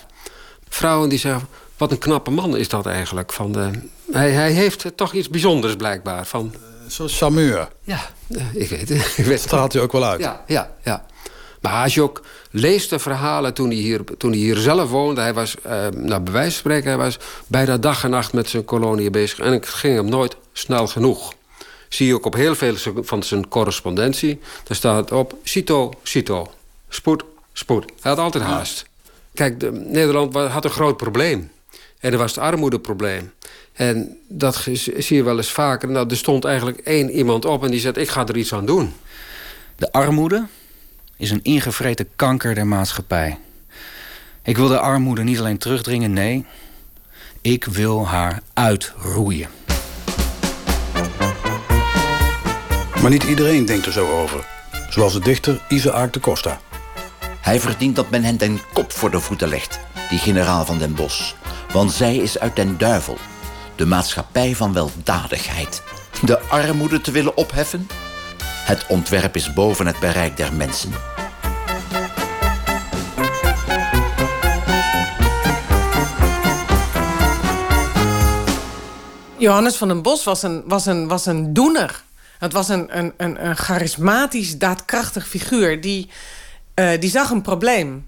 Vrouwen 0.69 1.09
die 1.09 1.19
zeggen, 1.19 1.47
wat 1.77 1.91
een 1.91 1.97
knappe 1.97 2.31
man 2.31 2.57
is 2.57 2.69
dat 2.69 2.85
eigenlijk. 2.85 3.33
Van 3.33 3.51
de, 3.51 3.69
hij, 4.11 4.31
hij 4.31 4.51
heeft 4.51 4.91
toch 4.95 5.13
iets 5.13 5.29
bijzonders 5.29 5.75
blijkbaar. 5.75 6.25
Van, 6.25 6.53
Zo'n 6.87 7.09
charmeur. 7.09 7.67
Ja, 7.83 7.99
ik 8.53 8.69
weet 8.69 8.89
het. 8.89 9.13
Ik 9.17 9.25
weet 9.25 9.39
Straalt 9.39 9.73
hij 9.73 9.81
ook 9.81 9.91
wel 9.91 10.05
uit. 10.05 10.19
Ja, 10.19 10.43
ja, 10.47 10.71
ja. 10.83 11.05
Maar 11.61 11.83
als 11.83 11.93
je 11.93 12.01
ook 12.01 12.21
leest 12.51 12.89
de 12.89 12.99
verhalen 12.99 13.53
toen 13.53 13.67
hij 13.67 13.77
hier, 13.77 14.03
toen 14.17 14.31
hij 14.31 14.39
hier 14.39 14.57
zelf 14.57 14.89
woonde... 14.89 15.21
hij 15.21 15.33
was, 15.33 15.55
bij 15.61 15.91
wijze 16.09 16.31
van 16.31 16.51
spreken, 16.51 16.89
hij 16.89 16.97
was 16.97 17.17
bijna 17.47 17.77
dag 17.77 18.03
en 18.03 18.09
nacht 18.09 18.33
met 18.33 18.49
zijn 18.49 18.65
kolonie 18.65 19.09
bezig... 19.09 19.39
en 19.39 19.51
het 19.51 19.67
ging 19.67 19.95
hem 19.95 20.09
nooit 20.09 20.35
snel 20.53 20.87
genoeg. 20.87 21.33
Zie 21.95 22.07
je 22.07 22.13
ook 22.13 22.25
op 22.25 22.33
heel 22.33 22.55
veel 22.55 22.75
van 22.95 23.23
zijn 23.23 23.47
correspondentie. 23.47 24.39
Daar 24.63 24.77
staat 24.77 25.11
op, 25.11 25.35
cito, 25.43 25.93
cito. 26.03 26.51
Spoed, 26.89 27.23
spoed. 27.53 27.85
Hij 28.01 28.11
had 28.11 28.19
altijd 28.19 28.43
haast. 28.43 28.85
Kijk, 29.33 29.59
de, 29.59 29.71
Nederland 29.71 30.35
had 30.35 30.63
een 30.63 30.69
groot 30.69 30.97
probleem. 30.97 31.51
En 31.99 32.11
dat 32.11 32.19
was 32.19 32.35
het 32.35 32.43
armoedeprobleem. 32.43 33.33
En 33.73 34.17
dat 34.27 34.55
zie 34.97 35.15
je 35.15 35.23
wel 35.23 35.37
eens 35.37 35.51
vaker. 35.51 35.89
Nou, 35.89 36.09
er 36.09 36.17
stond 36.17 36.45
eigenlijk 36.45 36.77
één 36.77 37.09
iemand 37.09 37.45
op 37.45 37.63
en 37.63 37.71
die 37.71 37.79
zei... 37.79 37.93
ik 37.93 38.09
ga 38.09 38.27
er 38.27 38.37
iets 38.37 38.53
aan 38.53 38.65
doen. 38.65 38.93
De 39.75 39.91
armoede 39.91 40.45
is 41.17 41.31
een 41.31 41.43
ingevreten 41.43 42.07
kanker 42.15 42.55
der 42.55 42.67
maatschappij. 42.67 43.37
Ik 44.43 44.57
wil 44.57 44.67
de 44.67 44.79
armoede 44.79 45.23
niet 45.23 45.39
alleen 45.39 45.57
terugdringen, 45.57 46.13
nee... 46.13 46.45
ik 47.41 47.65
wil 47.65 48.07
haar 48.07 48.41
uitroeien. 48.53 49.49
Maar 53.05 53.13
niet 53.13 53.23
iedereen 53.23 53.65
denkt 53.65 53.85
er 53.85 53.91
zo 53.91 54.21
over. 54.21 54.45
Zoals 54.89 55.13
de 55.13 55.19
dichter 55.19 55.59
Isaac 55.67 56.13
de 56.13 56.19
Costa. 56.19 56.59
Hij 57.41 57.59
verdient 57.59 57.95
dat 57.95 58.09
men 58.09 58.23
hen 58.23 58.37
den 58.37 58.59
kop 58.73 58.91
voor 58.91 59.11
de 59.11 59.19
voeten 59.19 59.47
legt, 59.47 59.79
die 60.09 60.19
generaal 60.19 60.65
van 60.65 60.77
den 60.77 60.95
Bos. 60.95 61.35
Want 61.73 61.91
zij 61.91 62.15
is 62.15 62.39
uit 62.39 62.55
den 62.55 62.77
duivel, 62.77 63.17
de 63.75 63.85
maatschappij 63.85 64.55
van 64.55 64.73
weldadigheid. 64.73 65.81
De 66.21 66.39
armoede 66.39 67.01
te 67.01 67.11
willen 67.11 67.37
opheffen? 67.37 67.87
Het 68.43 68.85
ontwerp 68.87 69.35
is 69.35 69.53
boven 69.53 69.85
het 69.85 69.99
bereik 69.99 70.37
der 70.37 70.53
mensen. 70.53 70.91
Johannes 79.37 79.75
van 79.75 79.87
den 79.87 80.01
Bos 80.01 80.23
was 80.23 80.43
een, 80.43 80.63
was 80.67 80.85
een, 80.85 81.07
was 81.07 81.25
een 81.25 81.53
doener. 81.53 82.03
Het 82.39 82.53
was 82.53 82.69
een, 82.69 82.97
een, 82.97 83.13
een, 83.17 83.45
een 83.45 83.57
charismatisch, 83.57 84.57
daadkrachtig 84.57 85.27
figuur. 85.27 85.81
Die, 85.81 86.09
uh, 86.75 86.99
die 86.99 87.09
zag 87.09 87.29
een 87.29 87.41
probleem. 87.41 88.07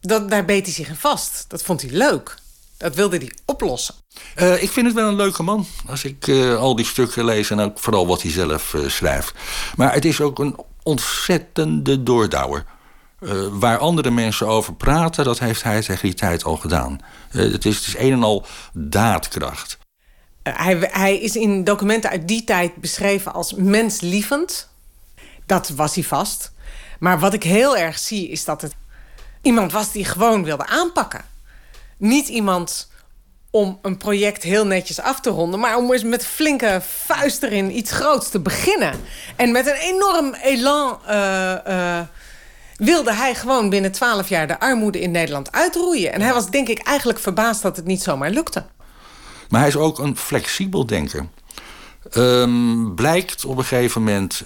Dat, 0.00 0.30
daar 0.30 0.44
beet 0.44 0.64
hij 0.64 0.74
zich 0.74 0.88
in 0.88 0.96
vast. 0.96 1.44
Dat 1.48 1.62
vond 1.62 1.82
hij 1.82 1.90
leuk. 1.90 2.34
Dat 2.76 2.94
wilde 2.94 3.16
hij 3.16 3.32
oplossen. 3.44 3.94
Uh, 4.36 4.62
ik 4.62 4.70
vind 4.70 4.86
het 4.86 4.94
wel 4.94 5.08
een 5.08 5.16
leuke 5.16 5.42
man. 5.42 5.66
Als 5.86 6.04
ik 6.04 6.26
uh, 6.26 6.58
al 6.58 6.76
die 6.76 6.84
stukken 6.84 7.24
lees 7.24 7.50
en 7.50 7.60
ook 7.60 7.78
vooral 7.78 8.06
wat 8.06 8.22
hij 8.22 8.30
zelf 8.30 8.74
schrijft. 8.86 9.34
Maar 9.76 9.92
het 9.92 10.04
is 10.04 10.20
ook 10.20 10.38
een 10.38 10.56
ontzettende 10.82 12.02
doordouwer. 12.02 12.64
waar 13.50 13.78
andere 13.78 14.10
mensen 14.10 14.46
over 14.46 14.74
praten, 14.74 15.24
dat 15.24 15.38
heeft 15.38 15.62
hij 15.62 15.82
tegen 15.82 16.02
die 16.02 16.14
tijd 16.14 16.44
al 16.44 16.56
gedaan. 16.56 17.00
het, 17.28 17.64
is, 17.64 17.76
het 17.76 17.86
is 17.86 17.96
een 17.96 18.12
en 18.12 18.22
al 18.22 18.46
daadkracht. 18.72 19.77
Hij, 20.56 20.88
hij 20.90 21.18
is 21.18 21.36
in 21.36 21.64
documenten 21.64 22.10
uit 22.10 22.28
die 22.28 22.44
tijd 22.44 22.74
beschreven 22.74 23.32
als 23.32 23.54
menslievend. 23.54 24.68
Dat 25.46 25.68
was 25.68 25.94
hij 25.94 26.04
vast. 26.04 26.52
Maar 26.98 27.18
wat 27.18 27.34
ik 27.34 27.42
heel 27.42 27.76
erg 27.76 27.98
zie 27.98 28.28
is 28.28 28.44
dat 28.44 28.62
het 28.62 28.74
iemand 29.42 29.72
was 29.72 29.92
die 29.92 30.04
gewoon 30.04 30.44
wilde 30.44 30.66
aanpakken. 30.66 31.24
Niet 31.96 32.28
iemand 32.28 32.90
om 33.50 33.78
een 33.82 33.96
project 33.96 34.42
heel 34.42 34.66
netjes 34.66 35.00
af 35.00 35.20
te 35.20 35.30
ronden... 35.30 35.60
maar 35.60 35.76
om 35.76 35.92
eens 35.92 36.02
met 36.02 36.26
flinke 36.26 36.80
vuist 37.04 37.42
erin 37.42 37.76
iets 37.76 37.90
groots 37.90 38.28
te 38.28 38.40
beginnen. 38.40 38.92
En 39.36 39.52
met 39.52 39.66
een 39.66 39.74
enorm 39.94 40.34
elan 40.34 40.98
uh, 41.08 41.54
uh, 41.68 42.00
wilde 42.76 43.12
hij 43.12 43.34
gewoon 43.34 43.70
binnen 43.70 43.92
twaalf 43.92 44.28
jaar... 44.28 44.46
de 44.46 44.60
armoede 44.60 45.00
in 45.00 45.10
Nederland 45.10 45.52
uitroeien. 45.52 46.12
En 46.12 46.20
hij 46.20 46.32
was 46.32 46.50
denk 46.50 46.68
ik 46.68 46.78
eigenlijk 46.78 47.18
verbaasd 47.18 47.62
dat 47.62 47.76
het 47.76 47.86
niet 47.86 48.02
zomaar 48.02 48.30
lukte. 48.30 48.64
Maar 49.48 49.60
hij 49.60 49.68
is 49.68 49.76
ook 49.76 49.98
een 49.98 50.16
flexibel 50.16 50.86
denker. 50.86 51.26
Um, 52.16 52.94
blijkt 52.94 53.44
op 53.44 53.58
een 53.58 53.64
gegeven 53.64 54.02
moment 54.02 54.42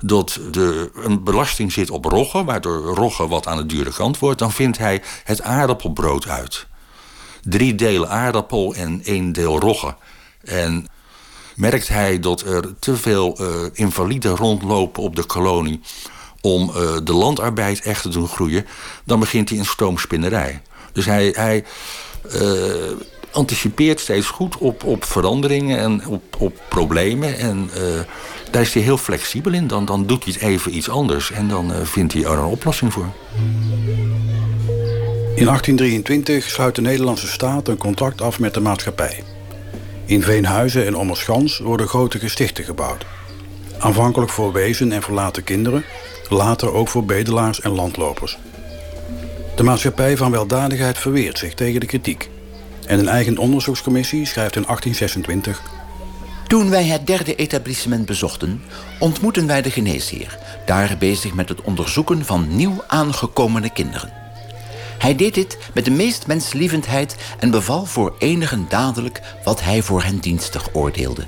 dat 0.00 0.38
er 0.52 0.90
een 0.94 1.24
belasting 1.24 1.72
zit 1.72 1.90
op 1.90 2.04
roggen... 2.04 2.44
waardoor 2.44 2.94
roggen 2.94 3.28
wat 3.28 3.46
aan 3.46 3.56
de 3.56 3.66
dure 3.66 3.92
kant 3.92 4.18
wordt... 4.18 4.38
dan 4.38 4.52
vindt 4.52 4.78
hij 4.78 5.02
het 5.24 5.42
aardappelbrood 5.42 6.28
uit 6.28 6.66
drie 7.48 7.74
delen 7.74 8.08
aardappel 8.08 8.74
en 8.74 9.00
één 9.04 9.32
deel 9.32 9.58
rogge. 9.58 9.94
En 10.44 10.86
merkt 11.54 11.88
hij 11.88 12.20
dat 12.20 12.40
er 12.40 12.78
te 12.78 12.96
veel 12.96 13.36
uh, 13.40 13.48
invaliden 13.72 14.36
rondlopen 14.36 15.02
op 15.02 15.16
de 15.16 15.24
kolonie 15.24 15.80
om 16.40 16.68
uh, 16.68 16.96
de 17.04 17.12
landarbeid 17.12 17.80
echt 17.80 18.02
te 18.02 18.08
doen 18.08 18.28
groeien, 18.28 18.66
dan 19.04 19.20
begint 19.20 19.48
hij 19.48 19.58
een 19.58 19.64
stoomspinnerij. 19.64 20.62
Dus 20.92 21.04
hij, 21.04 21.32
hij 21.36 21.64
uh, 22.34 22.42
anticipeert 23.36 24.00
steeds 24.00 24.26
goed 24.26 24.58
op, 24.58 24.84
op 24.84 25.04
veranderingen 25.04 25.78
en 25.78 26.06
op, 26.06 26.22
op 26.38 26.62
problemen. 26.68 27.38
En 27.38 27.70
daar 28.50 28.62
is 28.62 28.74
hij 28.74 28.82
heel 28.82 28.98
flexibel 28.98 29.52
in. 29.52 29.66
Dan, 29.66 29.84
dan 29.84 30.06
doet 30.06 30.24
hij 30.24 30.48
even 30.48 30.76
iets 30.76 30.88
anders 30.88 31.30
en 31.30 31.48
dan 31.48 31.72
vindt 31.82 32.12
hij 32.12 32.22
er 32.22 32.38
een 32.38 32.44
oplossing 32.44 32.92
voor. 32.92 33.12
In 35.36 35.44
1823 35.44 36.50
sluit 36.50 36.74
de 36.74 36.80
Nederlandse 36.80 37.26
staat 37.26 37.68
een 37.68 37.76
contract 37.76 38.20
af 38.20 38.38
met 38.38 38.54
de 38.54 38.60
maatschappij. 38.60 39.22
In 40.04 40.22
Veenhuizen 40.22 40.86
en 40.86 40.96
Ommerschans 40.96 41.58
worden 41.58 41.88
grote 41.88 42.18
gestichten 42.18 42.64
gebouwd. 42.64 43.06
Aanvankelijk 43.78 44.30
voor 44.30 44.52
wezen 44.52 44.92
en 44.92 45.02
verlaten 45.02 45.44
kinderen, 45.44 45.84
later 46.28 46.72
ook 46.72 46.88
voor 46.88 47.04
bedelaars 47.04 47.60
en 47.60 47.70
landlopers. 47.70 48.38
De 49.56 49.62
maatschappij 49.62 50.16
van 50.16 50.30
weldadigheid 50.30 50.98
verweert 50.98 51.38
zich 51.38 51.54
tegen 51.54 51.80
de 51.80 51.86
kritiek. 51.86 52.28
En 52.86 52.98
een 52.98 53.08
eigen 53.08 53.38
onderzoekscommissie 53.38 54.26
schrijft 54.26 54.56
in 54.56 54.62
1826... 54.62 55.62
Toen 56.46 56.70
wij 56.70 56.84
het 56.84 57.06
derde 57.06 57.34
etablissement 57.34 58.06
bezochten, 58.06 58.62
ontmoetten 58.98 59.46
wij 59.46 59.62
de 59.62 59.70
geneesheer, 59.70 60.38
daar 60.66 60.96
bezig 60.98 61.34
met 61.34 61.48
het 61.48 61.60
onderzoeken 61.60 62.24
van 62.24 62.56
nieuw 62.56 62.84
aangekomene 62.86 63.72
kinderen. 63.72 64.12
Hij 64.98 65.16
deed 65.16 65.34
dit 65.34 65.58
met 65.74 65.84
de 65.84 65.90
meest 65.90 66.26
menslievendheid 66.26 67.16
en 67.38 67.50
beval 67.50 67.84
voor 67.84 68.14
enigen 68.18 68.66
dadelijk 68.68 69.20
wat 69.44 69.62
hij 69.62 69.82
voor 69.82 70.02
hen 70.02 70.18
dienstig 70.18 70.68
oordeelde. 70.72 71.26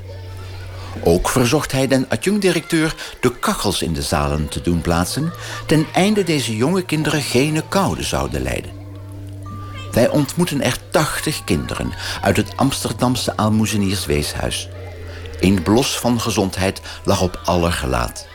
Ook 1.04 1.28
verzocht 1.28 1.72
hij 1.72 1.86
den 1.86 2.08
adjunct-directeur 2.08 2.94
de 3.20 3.38
kachels 3.38 3.82
in 3.82 3.92
de 3.92 4.02
zalen 4.02 4.48
te 4.48 4.60
doen 4.60 4.80
plaatsen, 4.80 5.32
ten 5.66 5.86
einde 5.92 6.24
deze 6.24 6.56
jonge 6.56 6.82
kinderen 6.82 7.22
geen 7.22 7.62
koude 7.68 8.02
zouden 8.02 8.42
lijden. 8.42 8.77
Wij 9.92 10.08
ontmoeten 10.08 10.62
er 10.62 10.76
tachtig 10.90 11.44
kinderen 11.44 11.92
uit 12.22 12.36
het 12.36 12.56
Amsterdamse 12.56 13.36
Aalmoezeniersweeshuis. 13.36 14.68
Een 15.40 15.62
blos 15.62 15.98
van 15.98 16.20
gezondheid 16.20 16.80
lag 17.04 17.22
op 17.22 17.40
aller 17.44 17.72
gelaat. 17.72 18.26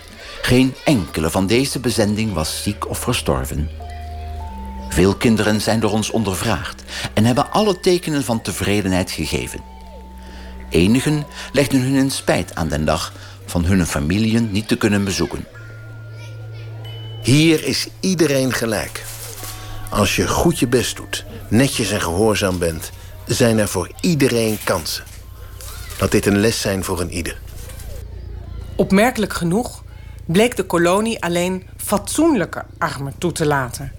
Geen 0.41 0.75
enkele 0.85 1.29
van 1.29 1.47
deze 1.47 1.79
bezending 1.79 2.33
was 2.33 2.63
ziek 2.63 2.89
of 2.89 2.97
verstorven. 2.97 3.69
Veel 4.89 5.15
kinderen 5.15 5.61
zijn 5.61 5.79
door 5.79 5.91
ons 5.91 6.09
ondervraagd 6.09 6.83
en 7.13 7.25
hebben 7.25 7.51
alle 7.51 7.79
tekenen 7.79 8.23
van 8.23 8.41
tevredenheid 8.41 9.11
gegeven. 9.11 9.59
Enigen 10.69 11.25
legden 11.51 11.81
hun 11.81 12.11
spijt 12.11 12.55
aan 12.55 12.67
den 12.67 12.85
dag 12.85 13.13
van 13.45 13.65
hun 13.65 13.85
familien 13.85 14.51
niet 14.51 14.67
te 14.67 14.77
kunnen 14.77 15.03
bezoeken. 15.03 15.45
Hier 17.21 17.63
is 17.63 17.87
iedereen 17.99 18.53
gelijk. 18.53 19.03
Als 19.89 20.15
je 20.15 20.27
goed 20.27 20.59
je 20.59 20.67
best 20.67 20.95
doet, 20.95 21.25
netjes 21.53 21.91
en 21.91 22.01
gehoorzaam 22.01 22.59
bent, 22.59 22.91
zijn 23.25 23.57
er 23.57 23.67
voor 23.67 23.91
iedereen 24.01 24.57
kansen. 24.63 25.03
Laat 25.99 26.11
dit 26.11 26.25
een 26.25 26.39
les 26.39 26.61
zijn 26.61 26.83
voor 26.83 26.99
een 27.01 27.11
ieder. 27.11 27.41
Opmerkelijk 28.75 29.33
genoeg 29.33 29.83
bleek 30.25 30.55
de 30.55 30.63
kolonie 30.63 31.23
alleen 31.23 31.67
fatsoenlijke 31.77 32.65
armen 32.77 33.13
toe 33.17 33.31
te 33.31 33.45
laten. 33.45 33.91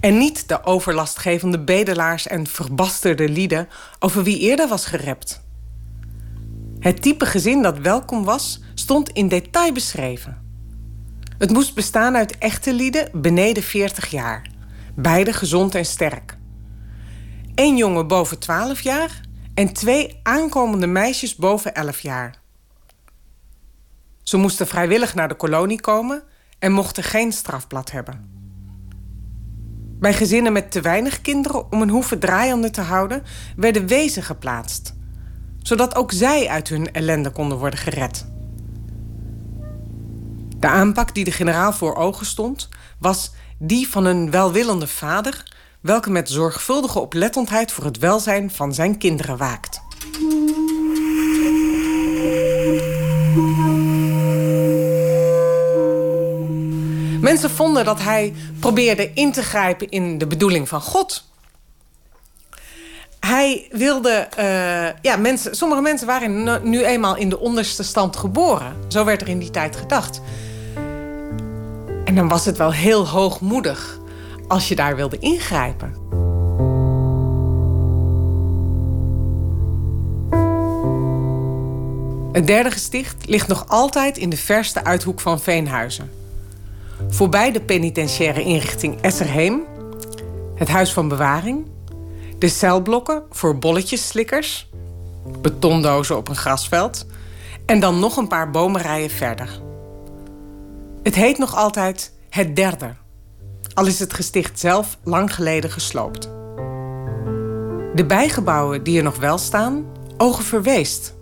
En 0.00 0.18
niet 0.18 0.48
de 0.48 0.64
overlastgevende 0.64 1.58
bedelaars 1.58 2.26
en 2.26 2.46
verbasterde 2.46 3.28
lieden 3.28 3.68
over 3.98 4.22
wie 4.22 4.38
eerder 4.38 4.68
was 4.68 4.86
gerept. 4.86 5.40
Het 6.78 7.02
type 7.02 7.26
gezin 7.26 7.62
dat 7.62 7.78
welkom 7.78 8.24
was, 8.24 8.60
stond 8.74 9.08
in 9.08 9.28
detail 9.28 9.72
beschreven. 9.72 10.40
Het 11.38 11.50
moest 11.50 11.74
bestaan 11.74 12.16
uit 12.16 12.38
echte 12.38 12.74
lieden 12.74 13.08
beneden 13.12 13.62
40 13.62 14.10
jaar, 14.10 14.50
beide 14.94 15.32
gezond 15.32 15.74
en 15.74 15.84
sterk. 15.84 16.40
Eén 17.62 17.76
jongen 17.76 18.06
boven 18.06 18.38
12 18.38 18.80
jaar 18.80 19.20
en 19.54 19.72
twee 19.72 20.20
aankomende 20.22 20.86
meisjes 20.86 21.36
boven 21.36 21.74
11 21.74 22.00
jaar. 22.00 22.34
Ze 24.22 24.36
moesten 24.36 24.66
vrijwillig 24.66 25.14
naar 25.14 25.28
de 25.28 25.34
kolonie 25.34 25.80
komen 25.80 26.22
en 26.58 26.72
mochten 26.72 27.02
geen 27.02 27.32
strafblad 27.32 27.90
hebben. 27.90 28.30
Bij 29.98 30.14
gezinnen 30.14 30.52
met 30.52 30.70
te 30.70 30.80
weinig 30.80 31.20
kinderen 31.20 31.72
om 31.72 31.82
een 31.82 31.88
hoeve 31.88 32.18
draaiende 32.18 32.70
te 32.70 32.80
houden, 32.80 33.22
werden 33.56 33.86
wezen 33.86 34.22
geplaatst, 34.22 34.94
zodat 35.58 35.94
ook 35.94 36.12
zij 36.12 36.48
uit 36.48 36.68
hun 36.68 36.92
ellende 36.92 37.30
konden 37.30 37.58
worden 37.58 37.78
gered. 37.78 38.26
De 40.58 40.66
aanpak 40.66 41.14
die 41.14 41.24
de 41.24 41.32
generaal 41.32 41.72
voor 41.72 41.94
ogen 41.94 42.26
stond, 42.26 42.68
was 42.98 43.32
die 43.58 43.88
van 43.88 44.04
een 44.04 44.30
welwillende 44.30 44.86
vader, 44.86 45.42
welke 45.82 46.10
met 46.10 46.30
zorgvuldige 46.30 46.98
oplettendheid 47.00 47.72
voor 47.72 47.84
het 47.84 47.98
welzijn 47.98 48.50
van 48.50 48.74
zijn 48.74 48.98
kinderen 48.98 49.36
waakt. 49.36 49.80
Mensen 57.20 57.50
vonden 57.50 57.84
dat 57.84 58.02
hij 58.02 58.34
probeerde 58.60 59.10
in 59.14 59.32
te 59.32 59.42
grijpen 59.42 59.88
in 59.90 60.18
de 60.18 60.26
bedoeling 60.26 60.68
van 60.68 60.80
God. 60.80 61.24
Hij 63.20 63.68
wilde. 63.70 64.10
eh, 64.36 65.00
ja, 65.02 65.16
mensen, 65.16 65.56
sommige 65.56 65.80
mensen 65.82 66.06
waren 66.06 66.42
nu- 66.44 66.58
nu 66.68 66.84
eenmaal 66.84 67.16
in 67.16 67.28
de 67.28 67.38
onderste 67.38 67.82
stand 67.82 68.16
geboren. 68.16 68.76
Zo 68.88 69.04
werd 69.04 69.20
er 69.20 69.28
in 69.28 69.38
die 69.38 69.50
tijd 69.50 69.76
gedacht. 69.76 70.20
En 72.04 72.14
dan 72.14 72.28
was 72.28 72.44
het 72.44 72.56
wel 72.56 72.72
heel 72.72 73.08
hoogmoedig 73.08 73.98
als 74.48 74.68
je 74.68 74.74
daar 74.74 74.96
wilde 74.96 75.18
ingrijpen. 75.18 75.94
Het 82.32 82.46
derde 82.46 82.70
gesticht 82.70 83.26
ligt 83.26 83.48
nog 83.48 83.64
altijd 83.68 84.16
in 84.16 84.30
de 84.30 84.36
verste 84.36 84.84
uithoek 84.84 85.20
van 85.20 85.40
Veenhuizen. 85.40 86.10
Voorbij 87.08 87.52
de 87.52 87.60
penitentiaire 87.60 88.42
inrichting 88.42 89.00
Esserheem, 89.00 89.62
het 90.54 90.68
Huis 90.68 90.92
van 90.92 91.08
Bewaring, 91.08 91.66
de 92.38 92.48
celblokken 92.48 93.22
voor 93.30 93.58
bolletjesslikkers, 93.58 94.70
betondozen 95.40 96.16
op 96.16 96.28
een 96.28 96.36
grasveld 96.36 97.06
en 97.66 97.80
dan 97.80 97.98
nog 97.98 98.16
een 98.16 98.28
paar 98.28 98.50
bomenrijen 98.50 99.10
verder. 99.10 99.60
Het 101.02 101.14
heet 101.14 101.38
nog 101.38 101.56
altijd 101.56 102.12
het 102.28 102.56
derde, 102.56 102.94
al 103.74 103.86
is 103.86 103.98
het 103.98 104.14
gesticht 104.14 104.58
zelf 104.58 104.98
lang 105.04 105.34
geleden 105.34 105.70
gesloopt. 105.70 106.30
De 107.94 108.04
bijgebouwen 108.06 108.82
die 108.82 108.96
er 108.96 109.02
nog 109.02 109.16
wel 109.16 109.38
staan, 109.38 109.84
ogen 110.16 110.44
verweest. 110.44 111.14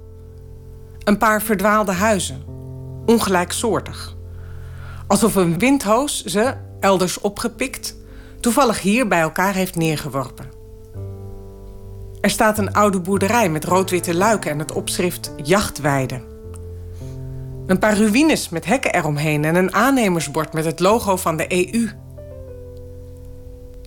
Een 1.05 1.19
paar 1.19 1.43
verdwaalde 1.43 1.93
huizen, 1.93 2.43
ongelijksoortig. 3.07 4.17
Alsof 5.07 5.35
een 5.35 5.59
windhoos 5.59 6.25
ze, 6.25 6.55
elders 6.81 7.21
opgepikt, 7.21 7.97
toevallig 8.41 8.81
hier 8.81 9.09
bij 9.09 9.21
elkaar 9.21 9.55
heeft 9.55 9.77
neergeworpen. 9.77 10.51
Er 12.21 12.31
staat 12.31 12.59
een 12.59 12.73
oude 12.73 13.01
boerderij 13.01 13.49
met 13.51 13.65
rood-witte 13.65 14.15
luiken 14.15 14.51
en 14.51 14.59
het 14.59 14.73
opschrift 14.73 15.33
Jachtweide. 15.43 16.21
Een 17.67 17.79
paar 17.79 17.97
ruïnes 17.97 18.49
met 18.49 18.65
hekken 18.65 18.95
eromheen 18.95 19.45
en 19.45 19.55
een 19.55 19.75
aannemersbord 19.75 20.53
met 20.53 20.65
het 20.65 20.81
logo 20.81 21.17
van 21.17 21.37
de 21.37 21.73
EU. 21.75 21.89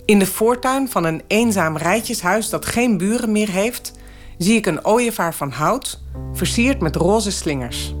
In 0.04 0.18
de 0.18 0.26
voortuin 0.26 0.88
van 0.88 1.04
een 1.04 1.22
eenzaam 1.26 1.76
rijtjeshuis 1.76 2.48
dat 2.48 2.66
geen 2.66 2.98
buren 2.98 3.32
meer 3.32 3.50
heeft, 3.50 3.92
zie 4.38 4.56
ik 4.56 4.66
een 4.66 4.84
ooievaar 4.84 5.34
van 5.34 5.50
hout, 5.50 6.00
versierd 6.32 6.80
met 6.80 6.96
roze 6.96 7.30
slingers. 7.30 7.94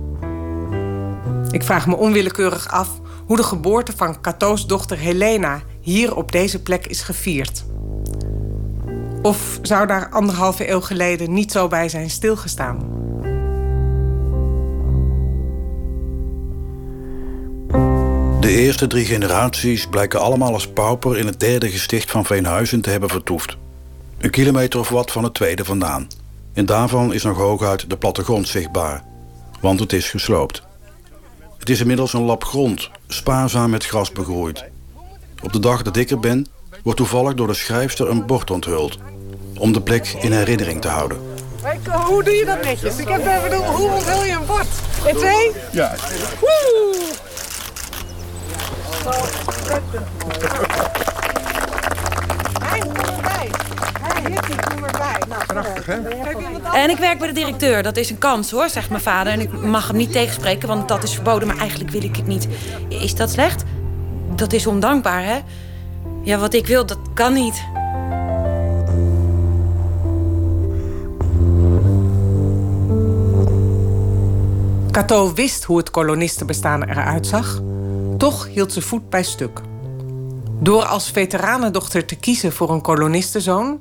Ik 1.50 1.62
vraag 1.62 1.86
me 1.86 1.96
onwillekeurig 1.96 2.68
af 2.68 2.88
hoe 3.26 3.36
de 3.36 3.42
geboorte 3.42 3.92
van 3.96 4.20
Cato's 4.20 4.66
dochter 4.66 4.98
Helena 4.98 5.62
hier 5.80 6.16
op 6.16 6.32
deze 6.32 6.62
plek 6.62 6.86
is 6.86 7.02
gevierd. 7.02 7.64
Of 9.22 9.58
zou 9.62 9.86
daar 9.86 10.08
anderhalve 10.08 10.70
eeuw 10.70 10.80
geleden 10.80 11.32
niet 11.32 11.52
zo 11.52 11.68
bij 11.68 11.88
zijn 11.88 12.10
stilgestaan? 12.10 12.78
De 18.44 18.50
eerste 18.50 18.86
drie 18.86 19.04
generaties 19.04 19.86
blijken 19.86 20.20
allemaal 20.20 20.52
als 20.52 20.68
pauper 20.68 21.18
in 21.18 21.26
het 21.26 21.40
derde 21.40 21.70
gesticht 21.70 22.10
van 22.10 22.24
Veenhuizen 22.24 22.80
te 22.80 22.90
hebben 22.90 23.08
vertoefd. 23.08 23.56
Een 24.18 24.30
kilometer 24.30 24.80
of 24.80 24.88
wat 24.88 25.12
van 25.12 25.24
het 25.24 25.34
tweede 25.34 25.64
vandaan. 25.64 26.08
En 26.52 26.66
daarvan 26.66 27.14
is 27.14 27.22
nog 27.22 27.36
hooguit 27.36 27.90
de 27.90 27.96
plattegrond 27.96 28.48
zichtbaar, 28.48 29.04
want 29.60 29.80
het 29.80 29.92
is 29.92 30.10
gesloopt. 30.10 30.62
Het 31.58 31.70
is 31.70 31.80
inmiddels 31.80 32.12
een 32.12 32.22
lap 32.22 32.44
grond, 32.44 32.90
spaarzaam 33.08 33.70
met 33.70 33.86
gras 33.86 34.12
begroeid. 34.12 34.64
Op 35.42 35.52
de 35.52 35.60
dag 35.60 35.82
dat 35.82 35.96
ik 35.96 36.10
er 36.10 36.20
ben, 36.20 36.46
wordt 36.82 36.98
toevallig 36.98 37.34
door 37.34 37.46
de 37.46 37.54
schrijfster 37.54 38.08
een 38.08 38.26
bord 38.26 38.50
onthuld. 38.50 38.98
Om 39.58 39.72
de 39.72 39.80
plek 39.80 40.16
in 40.20 40.32
herinnering 40.32 40.80
te 40.80 40.88
houden. 40.88 41.18
Hoe 42.04 42.24
doe 42.24 42.34
je 42.34 42.44
dat 42.44 42.62
netjes? 42.62 42.96
Ik 42.96 43.08
heb 43.08 43.20
even 43.20 43.64
hoe 43.66 43.90
onthul 43.90 44.24
je 44.24 44.32
een 44.32 44.46
bord? 44.46 44.68
En 45.06 45.16
twee? 45.16 45.50
Ja. 45.72 45.94
Woe! 46.40 47.13
Prachtig, 55.46 55.86
hè? 55.86 55.94
En 56.72 56.90
ik 56.90 56.98
werk 56.98 57.18
bij 57.18 57.28
de 57.28 57.34
directeur. 57.34 57.82
Dat 57.82 57.96
is 57.96 58.10
een 58.10 58.18
kans, 58.18 58.50
hoor, 58.50 58.68
zegt 58.68 58.90
mijn 58.90 59.02
vader. 59.02 59.32
En 59.32 59.40
ik 59.40 59.52
mag 59.52 59.86
hem 59.86 59.96
niet 59.96 60.12
tegenspreken, 60.12 60.68
want 60.68 60.88
dat 60.88 61.02
is 61.02 61.14
verboden. 61.14 61.48
Maar 61.48 61.58
eigenlijk 61.58 61.90
wil 61.90 62.02
ik 62.02 62.16
het 62.16 62.26
niet. 62.26 62.48
Is 62.88 63.14
dat 63.14 63.30
slecht? 63.30 63.62
Dat 64.36 64.52
is 64.52 64.66
ondankbaar, 64.66 65.24
hè? 65.24 65.38
Ja, 66.22 66.38
wat 66.38 66.54
ik 66.54 66.66
wil, 66.66 66.86
dat 66.86 66.98
kan 67.14 67.32
niet. 67.32 67.62
Cato 74.90 75.34
wist 75.34 75.64
hoe 75.64 75.76
het 75.76 75.90
kolonistenbestaan 75.90 76.82
eruit 76.82 77.26
zag. 77.26 77.60
Toch 78.24 78.48
hield 78.48 78.72
ze 78.72 78.80
voet 78.82 79.10
bij 79.10 79.22
stuk. 79.22 79.60
Door 80.60 80.84
als 80.84 81.10
veteranendochter 81.10 82.04
te 82.04 82.14
kiezen 82.14 82.52
voor 82.52 82.70
een 82.70 82.80
kolonistenzoon... 82.80 83.80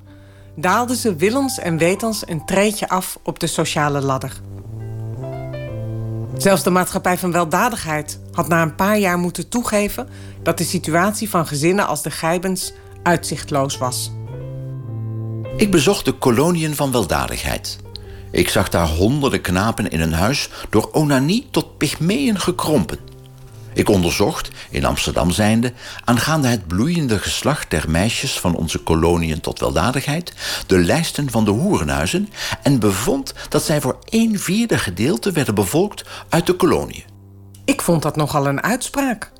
daalden 0.55 0.95
ze 0.95 1.15
willens 1.15 1.59
en 1.59 1.77
wetens 1.77 2.27
een 2.27 2.45
treetje 2.45 2.89
af 2.89 3.19
op 3.23 3.39
de 3.39 3.47
sociale 3.47 4.01
ladder. 4.01 4.41
Zelfs 6.37 6.63
de 6.63 6.69
maatschappij 6.69 7.17
van 7.17 7.31
weldadigheid 7.31 8.19
had 8.31 8.47
na 8.47 8.61
een 8.61 8.75
paar 8.75 8.97
jaar 8.97 9.17
moeten 9.17 9.49
toegeven 9.49 10.09
dat 10.41 10.57
de 10.57 10.63
situatie 10.63 11.29
van 11.29 11.47
gezinnen 11.47 11.87
als 11.87 12.01
de 12.01 12.11
Gijbens 12.11 12.73
uitzichtloos 13.03 13.77
was. 13.77 14.11
Ik 15.57 15.71
bezocht 15.71 16.05
de 16.05 16.13
koloniën 16.13 16.75
van 16.75 16.91
weldadigheid. 16.91 17.77
Ik 18.31 18.49
zag 18.49 18.69
daar 18.69 18.87
honderden 18.87 19.41
knapen 19.41 19.89
in 19.89 20.01
een 20.01 20.13
huis 20.13 20.49
door 20.69 20.89
onanie 20.91 21.47
tot 21.51 21.77
pygmeeën 21.77 22.39
gekrompen. 22.39 23.12
Ik 23.73 23.89
onderzocht, 23.89 24.49
in 24.69 24.85
Amsterdam 24.85 25.31
zijnde, 25.31 25.73
aangaande 26.03 26.47
het 26.47 26.67
bloeiende 26.67 27.19
geslacht 27.19 27.69
der 27.69 27.89
meisjes 27.89 28.39
van 28.39 28.55
onze 28.55 28.79
koloniën 28.79 29.41
tot 29.41 29.59
weldadigheid, 29.59 30.33
de 30.67 30.77
lijsten 30.77 31.31
van 31.31 31.45
de 31.45 31.51
hoerenhuizen 31.51 32.29
en 32.63 32.79
bevond 32.79 33.33
dat 33.49 33.63
zij 33.63 33.81
voor 33.81 33.97
een 34.05 34.39
vierde 34.39 34.77
gedeelte 34.77 35.31
werden 35.31 35.55
bevolkt 35.55 36.03
uit 36.29 36.45
de 36.45 36.53
koloniën. 36.53 37.03
Ik 37.65 37.81
vond 37.81 38.01
dat 38.01 38.15
nogal 38.15 38.47
een 38.47 38.63
uitspraak. 38.63 39.31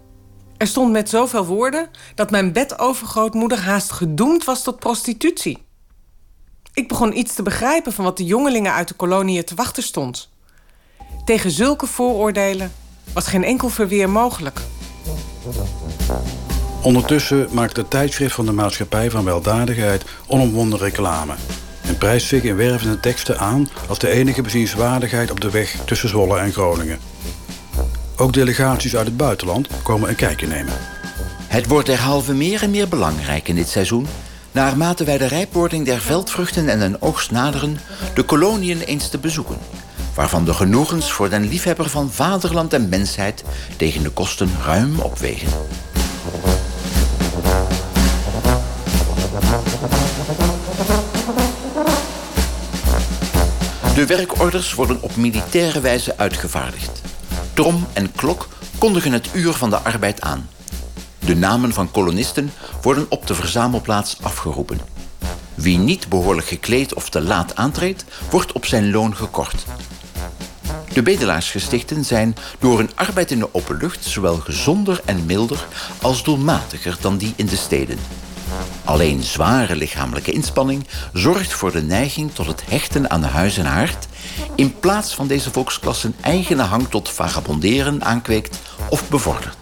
Er 0.58 0.68
stond 0.68 0.92
met 0.92 1.10
zoveel 1.10 1.46
woorden 1.46 1.90
dat 2.16 2.32
mijn 2.32 2.52
bedovergrootmoeder 2.52 3.60
haast 3.60 3.92
gedoemd 3.92 4.44
was 4.44 4.64
tot 4.64 4.80
prostitutie. 4.80 5.64
Ik 6.74 6.88
begon 6.88 7.18
iets 7.18 7.34
te 7.34 7.44
begrijpen 7.44 7.94
van 7.94 8.04
wat 8.04 8.18
de 8.18 8.26
jongelingen 8.26 8.74
uit 8.74 8.88
de 8.88 8.94
koloniën 8.94 9.44
te 9.44 9.56
wachten 9.56 9.84
stond. 9.84 10.30
Tegen 11.26 11.52
zulke 11.52 11.88
vooroordelen 11.88 12.72
was 13.14 13.28
geen 13.28 13.44
enkel 13.44 13.70
verweer 13.70 14.10
mogelijk. 14.10 14.60
Ondertussen 16.82 17.48
maakt 17.52 17.78
het 17.78 17.90
tijdschrift 17.90 18.36
van 18.36 18.46
de 18.46 18.52
Maatschappij 18.52 19.12
van 19.12 19.24
Weldadigheid 19.26 20.04
onomwonden 20.28 20.80
reclame. 20.80 21.34
En 21.82 21.98
prijst 21.98 22.28
zich 22.28 22.44
in 22.44 22.56
wervende 22.56 23.00
teksten 23.00 23.40
aan 23.40 23.70
als 23.88 24.00
de 24.00 24.10
enige 24.10 24.42
bezienswaardigheid 24.42 25.32
op 25.32 25.42
de 25.42 25.50
weg 25.50 25.78
tussen 25.86 26.10
Zwolle 26.10 26.38
en 26.38 26.52
Groningen. 26.52 27.00
Ook 28.18 28.34
delegaties 28.34 28.96
uit 28.96 29.06
het 29.06 29.18
buitenland 29.18 29.68
komen 29.84 30.10
een 30.10 30.16
kijkje 30.16 30.48
nemen. 30.48 30.74
Het 31.48 31.68
wordt 31.68 31.88
derhalve 31.88 32.34
meer 32.34 32.64
en 32.64 32.72
meer 32.72 32.88
belangrijk 32.88 33.48
in 33.48 33.56
dit 33.56 33.70
seizoen, 33.70 34.08
naarmate 34.52 35.04
wij 35.04 35.18
de 35.18 35.26
rijpwording 35.26 35.86
der 35.86 36.00
veldvruchten 36.00 36.70
en 36.70 36.82
een 36.82 37.02
oogst 37.02 37.32
naderen, 37.32 37.80
de 38.16 38.24
koloniën 38.24 38.82
eens 38.82 39.10
te 39.10 39.18
bezoeken, 39.18 39.58
waarvan 40.16 40.46
de 40.46 40.54
genoegens 40.54 41.12
voor 41.12 41.30
den 41.30 41.48
liefhebber 41.48 41.90
van 41.90 42.12
vaderland 42.12 42.74
en 42.74 42.90
mensheid 42.90 43.44
tegen 43.78 44.04
de 44.04 44.10
kosten 44.10 44.50
ruim 44.66 45.00
opwegen. 45.00 45.48
De 53.96 54.06
werkorders 54.06 54.74
worden 54.74 55.02
op 55.02 55.16
militaire 55.16 55.80
wijze 55.80 56.18
uitgevaardigd. 56.18 57.02
Trom 57.54 57.88
en 57.94 58.12
klok 58.12 58.48
kondigen 58.78 59.12
het 59.12 59.28
uur 59.34 59.54
van 59.54 59.70
de 59.70 59.78
arbeid 59.78 60.22
aan. 60.22 60.50
De 61.20 61.36
namen 61.36 61.74
van 61.74 61.92
kolonisten 61.92 62.52
worden 62.82 63.06
op 63.10 63.28
de 63.28 63.36
verzamelplaats 63.36 64.18
afgeroepen. 64.22 64.80
Wie 65.54 65.78
niet 65.78 66.10
behoorlijk 66.10 66.48
gekleed 66.48 66.94
of 66.94 67.10
te 67.10 67.22
laat 67.22 67.56
aantreedt, 67.56 68.06
wordt 68.30 68.52
op 68.52 68.66
zijn 68.66 68.92
loon 68.92 69.16
gekort. 69.16 69.66
De 70.94 71.04
bedelaarsgestichten 71.04 72.06
zijn 72.06 72.36
door 72.60 72.78
hun 72.78 72.90
arbeid 72.96 73.32
in 73.32 73.40
de 73.40 73.50
openlucht 73.52 74.06
zowel 74.06 74.36
gezonder 74.36 75.02
en 75.06 75.26
milder 75.26 75.68
als 76.02 76.24
doelmatiger 76.24 76.98
dan 77.02 77.18
die 77.18 77.34
in 77.36 77.46
de 77.46 77.56
steden. 77.56 78.00
Alleen 78.84 79.24
zware 79.24 79.76
lichamelijke 79.76 80.32
inspanning 80.32 80.88
zorgt 81.14 81.54
voor 81.54 81.72
de 81.72 81.82
neiging 81.82 82.34
tot 82.34 82.46
het 82.46 82.64
hechten 82.70 83.10
aan 83.10 83.24
huis 83.24 83.58
en 83.58 83.66
haard, 83.66 84.08
in 84.56 84.80
plaats 84.80 85.16
van 85.16 85.28
deze 85.28 85.52
volksklassen 85.52 86.16
eigene 86.22 86.64
hang 86.64 86.90
tot 86.90 87.10
vagabonderen 87.10 88.04
aankweekt 88.04 88.60
of 88.90 89.10
bevordert. 89.10 89.58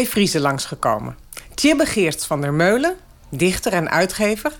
Twee 0.00 0.12
Friezen 0.12 0.40
langsgekomen. 0.40 1.16
Tjibbe 1.54 1.86
Geerts 1.86 2.26
van 2.26 2.40
der 2.40 2.52
Meulen, 2.52 2.96
dichter 3.28 3.72
en 3.72 3.90
uitgever... 3.90 4.58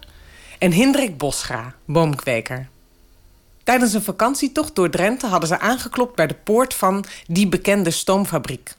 en 0.59 0.72
Hindrik 0.72 1.18
Bosgra, 1.18 1.74
boomkweker. 1.85 2.68
Tijdens 3.64 3.92
een 3.92 4.03
vakantietocht 4.03 4.74
door 4.74 4.90
Drenthe 4.90 5.26
hadden 5.26 5.48
ze 5.48 5.59
aangeklopt... 5.59 6.14
bij 6.14 6.26
de 6.26 6.35
poort 6.35 6.74
van 6.74 7.05
die 7.26 7.48
bekende 7.48 7.90
stoomfabriek. 7.90 8.74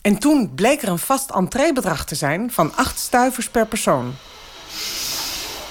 En 0.00 0.18
toen 0.18 0.54
bleek 0.54 0.82
er 0.82 0.88
een 0.88 0.98
vast 0.98 1.30
entreebedrag 1.30 2.04
te 2.04 2.14
zijn... 2.14 2.52
van 2.52 2.76
acht 2.76 2.98
stuivers 2.98 3.48
per 3.48 3.66
persoon. 3.66 4.14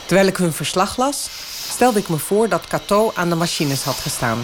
Terwijl 0.05 0.27
ik 0.27 0.37
hun 0.37 0.53
verslag 0.53 0.97
las, 0.97 1.29
stelde 1.69 1.99
ik 1.99 2.09
me 2.09 2.17
voor 2.17 2.49
dat 2.49 2.67
Cato 2.67 3.11
aan 3.15 3.29
de 3.29 3.35
machines 3.35 3.83
had 3.83 3.95
gestaan. 3.95 4.43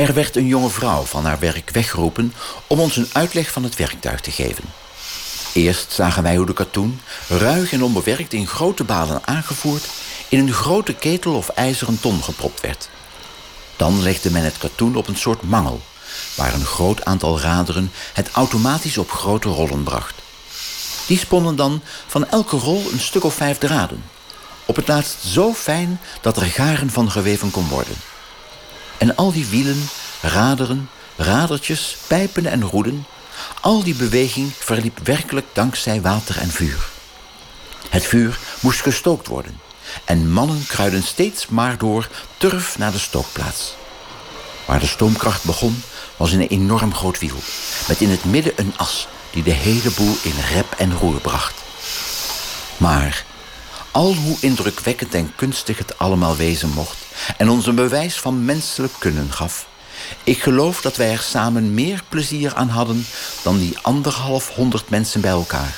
Er 0.00 0.14
werd 0.14 0.36
een 0.36 0.46
jonge 0.46 0.70
vrouw 0.70 1.02
van 1.02 1.24
haar 1.24 1.38
werk 1.38 1.70
weggeroepen 1.70 2.34
om 2.66 2.80
ons 2.80 2.96
een 2.96 3.08
uitleg 3.12 3.50
van 3.50 3.62
het 3.62 3.76
werktuig 3.76 4.20
te 4.20 4.30
geven. 4.30 4.64
Eerst 5.52 5.92
zagen 5.92 6.22
wij 6.22 6.36
hoe 6.36 6.46
de 6.46 6.52
katoen, 6.52 7.00
ruig 7.28 7.72
en 7.72 7.82
onbewerkt 7.82 8.32
in 8.32 8.46
grote 8.46 8.84
balen 8.84 9.26
aangevoerd, 9.26 9.84
in 10.28 10.38
een 10.38 10.52
grote 10.52 10.94
ketel 10.94 11.34
of 11.34 11.48
ijzeren 11.48 12.00
ton 12.00 12.22
gepropt 12.22 12.60
werd. 12.60 12.88
Dan 13.76 14.02
legde 14.02 14.30
men 14.30 14.44
het 14.44 14.58
katoen 14.58 14.96
op 14.96 15.08
een 15.08 15.16
soort 15.16 15.42
mangel, 15.42 15.80
waar 16.34 16.54
een 16.54 16.66
groot 16.66 17.04
aantal 17.04 17.40
raderen 17.40 17.92
het 18.12 18.30
automatisch 18.30 18.98
op 18.98 19.10
grote 19.10 19.48
rollen 19.48 19.82
bracht. 19.82 20.14
Die 21.06 21.18
sponnen 21.18 21.56
dan 21.56 21.82
van 22.06 22.28
elke 22.28 22.56
rol 22.56 22.92
een 22.92 23.00
stuk 23.00 23.24
of 23.24 23.34
vijf 23.34 23.58
draden. 23.58 24.04
Op 24.64 24.76
het 24.76 24.88
laatst 24.88 25.16
zo 25.24 25.54
fijn 25.54 26.00
dat 26.20 26.36
er 26.36 26.46
garen 26.46 26.90
van 26.90 27.10
geweven 27.10 27.50
kon 27.50 27.68
worden. 27.68 27.94
En 29.00 29.16
al 29.16 29.32
die 29.32 29.46
wielen, 29.46 29.88
raderen, 30.20 30.90
radertjes, 31.16 31.96
pijpen 32.06 32.46
en 32.46 32.62
roeden, 32.62 33.06
al 33.60 33.82
die 33.82 33.94
beweging 33.94 34.52
verliep 34.58 34.98
werkelijk 35.04 35.46
dankzij 35.52 36.00
water 36.00 36.38
en 36.38 36.50
vuur. 36.50 36.88
Het 37.88 38.06
vuur 38.06 38.38
moest 38.60 38.80
gestookt 38.80 39.26
worden 39.26 39.60
en 40.04 40.30
mannen 40.30 40.66
kruiden 40.66 41.02
steeds 41.02 41.46
maar 41.46 41.78
door 41.78 42.08
turf 42.36 42.78
naar 42.78 42.92
de 42.92 42.98
stookplaats. 42.98 43.74
Waar 44.66 44.80
de 44.80 44.86
stoomkracht 44.86 45.44
begon 45.44 45.82
was 46.16 46.32
een 46.32 46.46
enorm 46.46 46.94
groot 46.94 47.18
wiel, 47.18 47.38
met 47.88 48.00
in 48.00 48.10
het 48.10 48.24
midden 48.24 48.52
een 48.56 48.72
as 48.76 49.08
die 49.30 49.42
de 49.42 49.50
hele 49.50 49.90
boel 49.90 50.16
in 50.22 50.40
rep 50.52 50.74
en 50.78 50.96
roer 50.96 51.20
bracht. 51.20 51.54
Maar 52.76 53.24
al 53.90 54.14
hoe 54.14 54.36
indrukwekkend 54.40 55.14
en 55.14 55.34
kunstig 55.34 55.78
het 55.78 55.98
allemaal 55.98 56.36
wezen 56.36 56.68
mocht 56.68 56.99
en 57.36 57.48
ons 57.48 57.66
een 57.66 57.74
bewijs 57.74 58.20
van 58.20 58.44
menselijk 58.44 58.92
kunnen 58.98 59.32
gaf, 59.32 59.68
ik 60.24 60.42
geloof 60.42 60.80
dat 60.80 60.96
wij 60.96 61.10
er 61.10 61.18
samen 61.18 61.74
meer 61.74 62.02
plezier 62.08 62.54
aan 62.54 62.68
hadden 62.68 63.06
dan 63.42 63.58
die 63.58 63.78
anderhalf 63.82 64.54
honderd 64.54 64.90
mensen 64.90 65.20
bij 65.20 65.30
elkaar, 65.30 65.74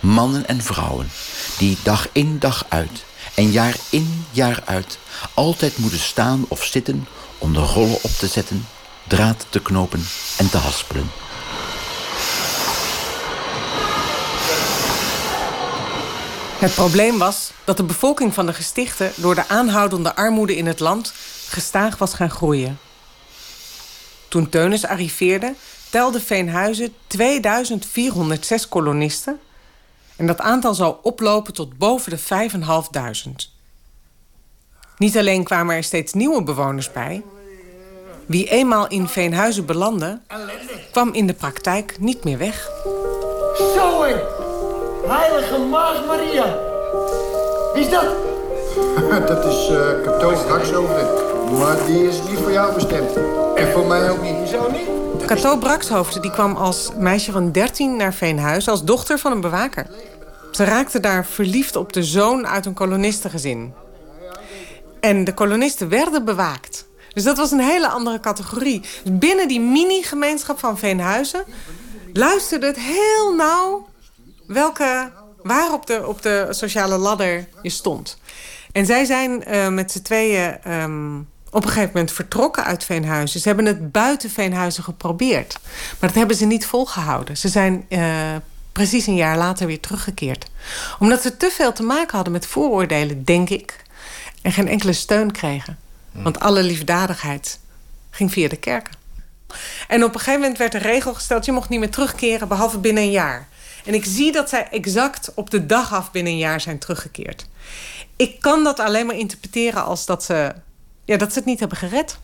mannen 0.00 0.46
en 0.46 0.62
vrouwen, 0.62 1.10
die 1.58 1.78
dag 1.82 2.08
in 2.12 2.38
dag 2.38 2.66
uit 2.68 3.04
en 3.34 3.50
jaar 3.50 3.76
in 3.90 4.24
jaar 4.30 4.62
uit 4.64 4.98
altijd 5.34 5.78
moeten 5.78 5.98
staan 5.98 6.44
of 6.48 6.64
zitten 6.64 7.08
om 7.38 7.52
de 7.52 7.60
rollen 7.60 8.02
op 8.02 8.10
te 8.10 8.26
zetten, 8.26 8.66
draad 9.06 9.46
te 9.48 9.60
knopen 9.60 10.06
en 10.36 10.50
te 10.50 10.56
haspelen. 10.56 11.25
Het 16.56 16.74
probleem 16.74 17.18
was 17.18 17.52
dat 17.64 17.76
de 17.76 17.82
bevolking 17.82 18.34
van 18.34 18.46
de 18.46 18.52
gestichten 18.52 19.12
door 19.16 19.34
de 19.34 19.48
aanhoudende 19.48 20.16
armoede 20.16 20.56
in 20.56 20.66
het 20.66 20.80
land 20.80 21.12
gestaag 21.48 21.98
was 21.98 22.14
gaan 22.14 22.30
groeien. 22.30 22.78
Toen 24.28 24.48
Teunis 24.48 24.86
arriveerde, 24.86 25.54
telde 25.90 26.20
Veenhuizen 26.20 26.94
2406 27.06 28.68
kolonisten 28.68 29.40
en 30.16 30.26
dat 30.26 30.40
aantal 30.40 30.74
zou 30.74 30.96
oplopen 31.02 31.52
tot 31.52 31.78
boven 31.78 32.10
de 32.10 32.18
5500. 32.18 33.50
Niet 34.98 35.18
alleen 35.18 35.44
kwamen 35.44 35.76
er 35.76 35.84
steeds 35.84 36.12
nieuwe 36.12 36.42
bewoners 36.42 36.92
bij. 36.92 37.22
Wie 38.26 38.48
eenmaal 38.48 38.88
in 38.88 39.08
Veenhuizen 39.08 39.66
belandde, 39.66 40.20
kwam 40.92 41.12
in 41.12 41.26
de 41.26 41.34
praktijk 41.34 41.96
niet 42.00 42.24
meer 42.24 42.38
weg. 42.38 42.68
Zoe! 43.74 44.45
Heilige 45.08 45.58
Maagd 45.58 46.06
Maria! 46.06 46.58
Wie 47.74 47.82
is 47.82 47.90
dat? 47.90 48.06
dat 49.28 49.44
is 49.44 49.70
uh, 49.70 50.02
Cato 50.02 50.34
Hakshoofden. 50.34 51.08
Maar 51.58 51.86
die 51.86 52.08
is 52.08 52.22
niet 52.28 52.38
voor 52.38 52.52
jou 52.52 52.74
bestemd. 52.74 53.10
En 53.54 53.72
voor 53.72 53.86
mij 53.86 54.10
ook 54.10 54.22
niet. 54.22 54.48
Zo 54.48 54.70
niet? 54.70 55.26
Cato 55.26 55.56
Brakshoofd 55.56 56.22
die 56.22 56.30
kwam 56.30 56.56
als 56.56 56.90
meisje 56.98 57.32
van 57.32 57.52
13 57.52 57.96
naar 57.96 58.14
Veenhuis 58.14 58.68
als 58.68 58.84
dochter 58.84 59.18
van 59.18 59.32
een 59.32 59.40
bewaker. 59.40 59.86
Ze 60.52 60.64
raakte 60.64 61.00
daar 61.00 61.26
verliefd 61.26 61.76
op 61.76 61.92
de 61.92 62.02
zoon 62.02 62.46
uit 62.46 62.66
een 62.66 62.74
kolonistengezin. 62.74 63.74
En 65.00 65.24
de 65.24 65.34
kolonisten 65.34 65.88
werden 65.88 66.24
bewaakt. 66.24 66.86
Dus 67.12 67.24
dat 67.24 67.36
was 67.36 67.50
een 67.50 67.60
hele 67.60 67.88
andere 67.88 68.20
categorie. 68.20 68.80
Dus 68.80 69.18
binnen 69.18 69.48
die 69.48 69.60
mini-gemeenschap 69.60 70.58
van 70.58 70.78
Veenhuizen 70.78 71.44
luisterde 72.12 72.66
het 72.66 72.78
heel 72.78 73.34
nauw 73.34 73.86
welke, 74.46 75.12
waar 75.42 75.72
op 75.72 75.86
de, 75.86 76.06
op 76.06 76.22
de 76.22 76.46
sociale 76.50 76.96
ladder 76.96 77.48
je 77.62 77.70
stond. 77.70 78.18
En 78.72 78.86
zij 78.86 79.04
zijn 79.04 79.44
uh, 79.48 79.68
met 79.68 79.92
z'n 79.92 80.02
tweeën 80.02 80.72
um, 80.72 81.28
op 81.50 81.62
een 81.64 81.68
gegeven 81.70 81.90
moment 81.94 82.12
vertrokken 82.12 82.64
uit 82.64 82.84
Veenhuizen. 82.84 83.40
Ze 83.40 83.48
hebben 83.48 83.66
het 83.66 83.92
buiten 83.92 84.30
Veenhuizen 84.30 84.82
geprobeerd. 84.82 85.58
Maar 85.98 86.08
dat 86.08 86.14
hebben 86.14 86.36
ze 86.36 86.46
niet 86.46 86.66
volgehouden. 86.66 87.36
Ze 87.36 87.48
zijn 87.48 87.86
uh, 87.88 88.34
precies 88.72 89.06
een 89.06 89.14
jaar 89.14 89.36
later 89.36 89.66
weer 89.66 89.80
teruggekeerd. 89.80 90.50
Omdat 90.98 91.22
ze 91.22 91.36
te 91.36 91.50
veel 91.50 91.72
te 91.72 91.82
maken 91.82 92.14
hadden 92.14 92.32
met 92.32 92.46
vooroordelen, 92.46 93.24
denk 93.24 93.48
ik. 93.50 93.84
En 94.42 94.52
geen 94.52 94.68
enkele 94.68 94.92
steun 94.92 95.32
kregen. 95.32 95.78
Want 96.12 96.40
alle 96.40 96.62
liefdadigheid 96.62 97.58
ging 98.10 98.32
via 98.32 98.48
de 98.48 98.56
kerken. 98.56 98.94
En 99.88 100.04
op 100.04 100.14
een 100.14 100.20
gegeven 100.20 100.40
moment 100.40 100.58
werd 100.58 100.74
een 100.74 100.80
regel 100.80 101.14
gesteld... 101.14 101.44
je 101.44 101.52
mocht 101.52 101.68
niet 101.68 101.80
meer 101.80 101.90
terugkeren, 101.90 102.48
behalve 102.48 102.78
binnen 102.78 103.02
een 103.02 103.10
jaar. 103.10 103.48
En 103.84 103.94
ik 103.94 104.04
zie 104.04 104.32
dat 104.32 104.48
zij 104.48 104.68
exact 104.70 105.32
op 105.34 105.50
de 105.50 105.66
dag 105.66 105.94
af 105.94 106.10
binnen 106.10 106.32
een 106.32 106.38
jaar 106.38 106.60
zijn 106.60 106.78
teruggekeerd. 106.78 107.46
Ik 108.16 108.40
kan 108.40 108.64
dat 108.64 108.80
alleen 108.80 109.06
maar 109.06 109.16
interpreteren 109.16 109.84
als 109.84 110.06
dat 110.06 110.24
ze, 110.24 110.54
ja, 111.04 111.16
dat 111.16 111.32
ze 111.32 111.38
het 111.38 111.48
niet 111.48 111.60
hebben 111.60 111.78
gered. 111.78 112.18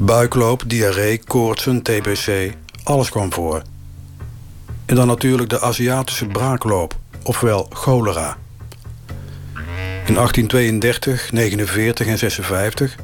Buikloop, 0.00 0.62
diarree, 0.66 1.24
koortsen, 1.24 1.82
TBC, 1.82 2.54
alles 2.82 3.10
kwam 3.10 3.32
voor. 3.32 3.62
En 4.86 4.94
dan 4.94 5.06
natuurlijk 5.06 5.50
de 5.50 5.60
Aziatische 5.60 6.26
braakloop, 6.26 6.96
ofwel 7.22 7.66
cholera. 7.72 8.36
In 10.06 10.14
1832, 10.14 11.32
49 11.32 12.06
en 12.06 12.18
56 12.18 12.96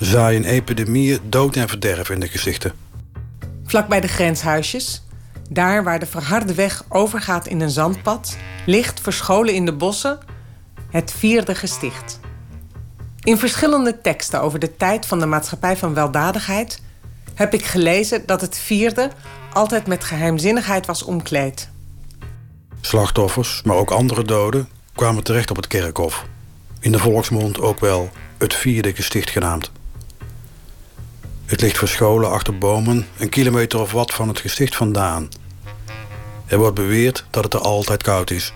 zaaien 0.00 0.44
epidemieën 0.44 1.18
dood 1.22 1.56
en 1.56 1.68
verderf 1.68 2.10
in 2.10 2.20
de 2.20 2.28
gezichten. 2.28 2.72
Vlak 3.64 3.88
bij 3.88 4.00
de 4.00 4.08
grenshuisjes, 4.08 5.02
daar 5.50 5.84
waar 5.84 5.98
de 5.98 6.06
verharde 6.06 6.54
weg 6.54 6.84
overgaat 6.88 7.46
in 7.46 7.60
een 7.60 7.70
zandpad, 7.70 8.36
ligt 8.66 9.00
verscholen 9.00 9.54
in 9.54 9.64
de 9.64 9.72
bossen 9.72 10.18
het 10.90 11.12
vierde 11.12 11.54
gesticht. 11.54 12.20
In 13.22 13.38
verschillende 13.38 14.00
teksten 14.00 14.40
over 14.42 14.58
de 14.58 14.76
tijd 14.76 15.06
van 15.06 15.18
de 15.18 15.26
maatschappij 15.26 15.76
van 15.76 15.94
weldadigheid 15.94 16.80
heb 17.34 17.54
ik 17.54 17.64
gelezen 17.64 18.26
dat 18.26 18.40
het 18.40 18.58
vierde 18.58 19.10
altijd 19.52 19.86
met 19.86 20.04
geheimzinnigheid 20.04 20.86
was 20.86 21.02
omkleed. 21.02 21.70
Slachtoffers, 22.80 23.62
maar 23.64 23.76
ook 23.76 23.90
andere 23.90 24.22
doden, 24.22 24.68
kwamen 24.94 25.24
terecht 25.24 25.50
op 25.50 25.56
het 25.56 25.66
kerkhof. 25.66 26.24
In 26.80 26.92
de 26.92 26.98
volksmond 26.98 27.60
ook 27.60 27.80
wel 27.80 28.10
het 28.38 28.54
vierde 28.54 28.94
gesticht 28.94 29.30
genaamd. 29.30 29.70
Het 31.46 31.60
ligt 31.60 31.78
verscholen 31.78 32.30
achter 32.30 32.58
bomen, 32.58 33.06
een 33.18 33.28
kilometer 33.28 33.80
of 33.80 33.92
wat 33.92 34.14
van 34.14 34.28
het 34.28 34.40
gesticht 34.40 34.76
vandaan. 34.76 35.28
Er 36.46 36.58
wordt 36.58 36.74
beweerd 36.74 37.24
dat 37.30 37.44
het 37.44 37.54
er 37.54 37.60
altijd 37.60 38.02
koud 38.02 38.30
is. 38.30 38.52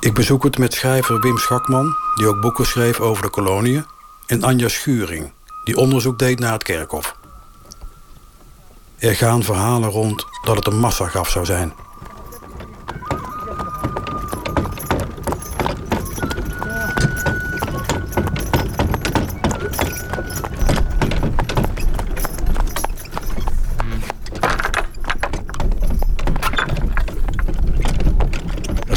Ik 0.00 0.14
bezoek 0.14 0.44
het 0.44 0.58
met 0.58 0.74
schrijver 0.74 1.20
Wim 1.20 1.38
Schakman, 1.38 1.96
die 2.14 2.26
ook 2.26 2.40
boeken 2.40 2.66
schreef 2.66 3.00
over 3.00 3.22
de 3.22 3.30
koloniën, 3.30 3.86
en 4.26 4.42
Anja 4.42 4.68
Schuring, 4.68 5.32
die 5.64 5.76
onderzoek 5.76 6.18
deed 6.18 6.38
naar 6.38 6.52
het 6.52 6.62
kerkhof. 6.62 7.16
Er 9.04 9.14
gaan 9.14 9.42
verhalen 9.42 9.90
rond 9.90 10.26
dat 10.44 10.56
het 10.56 10.66
een 10.66 10.78
massagraf 10.78 11.30
zou 11.30 11.44
zijn. 11.44 11.72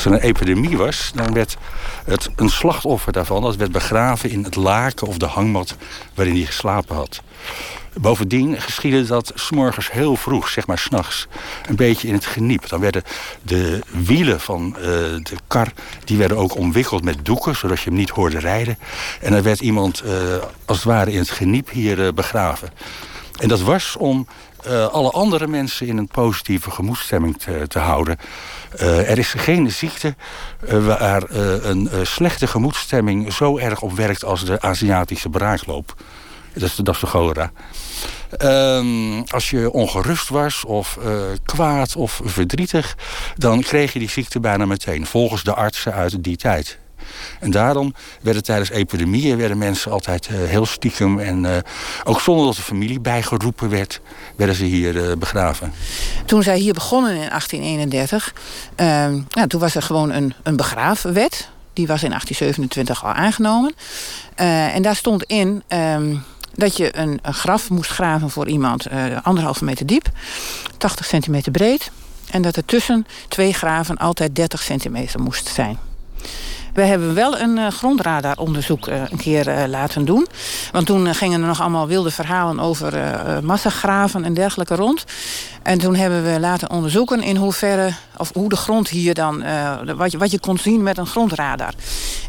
er 0.07 0.13
een 0.13 0.19
epidemie 0.19 0.77
was, 0.77 1.11
dan 1.15 1.33
werd 1.33 1.57
het 2.05 2.29
een 2.35 2.49
slachtoffer 2.49 3.11
daarvan. 3.11 3.41
Dat 3.41 3.55
werd 3.55 3.71
begraven 3.71 4.29
in 4.29 4.43
het 4.43 4.55
laken 4.55 5.07
of 5.07 5.17
de 5.17 5.25
hangmat 5.25 5.75
waarin 6.13 6.35
hij 6.35 6.45
geslapen 6.45 6.95
had. 6.95 7.21
Bovendien 7.99 8.61
geschiedde 8.61 9.05
dat 9.05 9.31
s'morgens 9.35 9.91
heel 9.91 10.15
vroeg, 10.15 10.49
zeg 10.49 10.67
maar 10.67 10.77
s'nachts, 10.77 11.27
een 11.67 11.75
beetje 11.75 12.07
in 12.07 12.13
het 12.13 12.25
geniep. 12.25 12.69
Dan 12.69 12.79
werden 12.79 13.03
de 13.41 13.81
wielen 13.91 14.39
van 14.39 14.75
uh, 14.77 14.83
de 14.83 15.37
kar 15.47 15.71
die 16.03 16.17
werden 16.17 16.37
ook 16.37 16.55
omwikkeld 16.55 17.03
met 17.03 17.25
doeken, 17.25 17.55
zodat 17.55 17.79
je 17.79 17.89
hem 17.89 17.99
niet 17.99 18.09
hoorde 18.09 18.39
rijden. 18.39 18.77
En 19.21 19.31
dan 19.31 19.41
werd 19.41 19.59
iemand 19.59 20.03
uh, 20.05 20.11
als 20.65 20.77
het 20.77 20.85
ware 20.85 21.11
in 21.11 21.19
het 21.19 21.29
geniep 21.29 21.69
hier 21.69 21.99
uh, 21.99 22.11
begraven. 22.13 22.69
En 23.39 23.47
dat 23.47 23.61
was 23.61 23.95
om 23.95 24.27
alle 24.91 25.11
andere 25.11 25.47
mensen 25.47 25.87
in 25.87 25.97
een 25.97 26.07
positieve 26.07 26.71
gemoedstemming 26.71 27.37
te, 27.37 27.65
te 27.67 27.79
houden. 27.79 28.17
Er 28.77 29.17
is 29.17 29.33
geen 29.37 29.71
ziekte 29.71 30.15
waar 30.59 31.23
een 31.29 31.89
slechte 32.03 32.47
gemoedstemming 32.47 33.33
zo 33.33 33.57
erg 33.57 33.81
op 33.81 33.91
werkt 33.91 34.23
als 34.23 34.45
de 34.45 34.61
Aziatische 34.61 35.29
braakloop. 35.29 35.95
Dat 36.59 36.69
is 36.69 36.75
de, 36.75 36.93
cholera. 36.93 37.51
Um, 38.41 39.23
als 39.27 39.49
je 39.49 39.71
ongerust 39.71 40.29
was 40.29 40.65
of 40.65 40.97
kwaad 41.45 41.95
of 41.95 42.21
verdrietig, 42.23 42.97
dan 43.35 43.61
kreeg 43.61 43.93
je 43.93 43.99
die 43.99 44.09
ziekte 44.09 44.39
bijna 44.39 44.65
meteen, 44.65 45.05
volgens 45.05 45.43
de 45.43 45.53
artsen 45.53 45.93
uit 45.93 46.23
die 46.23 46.37
tijd. 46.37 46.77
En 47.39 47.51
daarom 47.51 47.93
werden 48.21 48.43
tijdens 48.43 48.69
epidemieën 48.69 49.37
werden 49.37 49.57
mensen 49.57 49.91
altijd 49.91 50.29
uh, 50.31 50.37
heel 50.43 50.65
stiekem 50.65 51.19
en 51.19 51.43
uh, 51.43 51.57
ook 52.03 52.21
zonder 52.21 52.45
dat 52.45 52.55
de 52.55 52.61
familie 52.61 52.99
bijgeroepen 52.99 53.69
werd, 53.69 54.01
werden 54.35 54.55
ze 54.55 54.65
hier 54.65 55.17
begraven. 55.17 55.73
Toen 56.25 56.43
zij 56.43 56.57
hier 56.57 56.73
begonnen 56.73 57.11
in 57.11 57.29
1831, 57.29 58.33
ja, 59.29 59.47
toen 59.47 59.59
was 59.59 59.75
er 59.75 59.81
gewoon 59.81 60.11
een, 60.11 60.33
een 60.43 60.55
begraafwet. 60.55 61.49
Die 61.73 61.87
was 61.87 62.03
in 62.03 62.09
1827 62.09 63.03
al 63.03 63.11
aangenomen. 63.11 63.73
en 64.35 64.81
daar 64.81 64.95
stond 64.95 65.23
in 65.23 65.63
um, 65.67 66.23
dat 66.57 66.77
je 66.77 66.97
een, 66.97 67.19
graf 67.21 67.69
moest 67.69 67.91
graven 67.91 68.29
voor 68.29 68.47
iemand 68.47 68.87
anderhalve 69.23 69.63
meter 69.63 69.85
diep, 69.85 70.09
80 70.77 71.05
centimeter 71.05 71.51
breed. 71.51 71.91
En 72.31 72.41
dat 72.41 72.55
er 72.55 72.65
tussen 72.65 73.07
twee 73.27 73.53
graven 73.53 73.97
altijd 73.97 74.35
30 74.35 74.61
centimeter 74.61 75.21
moest 75.21 75.47
zijn. 75.47 75.77
We 76.77 76.83
hebben 76.83 77.13
wel 77.13 77.39
een 77.39 77.57
uh, 77.57 77.67
grondradaronderzoek 77.67 78.87
uh, 78.87 79.01
een 79.09 79.17
keer 79.17 79.47
uh, 79.47 79.67
laten 79.67 80.05
doen. 80.05 80.27
Want 80.71 80.85
toen 80.85 81.15
gingen 81.15 81.41
er 81.41 81.47
nog 81.47 81.61
allemaal 81.61 81.87
wilde 81.87 82.11
verhalen 82.11 82.59
over 82.59 82.93
massagraven 83.43 84.23
en 84.23 84.33
dergelijke 84.33 84.75
rond. 84.75 85.03
En 85.63 85.77
toen 85.77 85.95
hebben 85.95 86.23
we 86.23 86.39
laten 86.39 86.69
onderzoeken 86.69 87.23
in 87.23 87.35
hoeverre, 87.35 87.93
of 88.17 88.31
hoe 88.33 88.49
de 88.49 88.55
grond 88.55 88.89
hier 88.89 89.13
dan, 89.13 89.43
wat, 89.95 90.11
je, 90.11 90.17
wat 90.17 90.31
je 90.31 90.39
kon 90.39 90.57
zien 90.57 90.83
met 90.83 90.97
een 90.97 91.07
grondradar. 91.07 91.73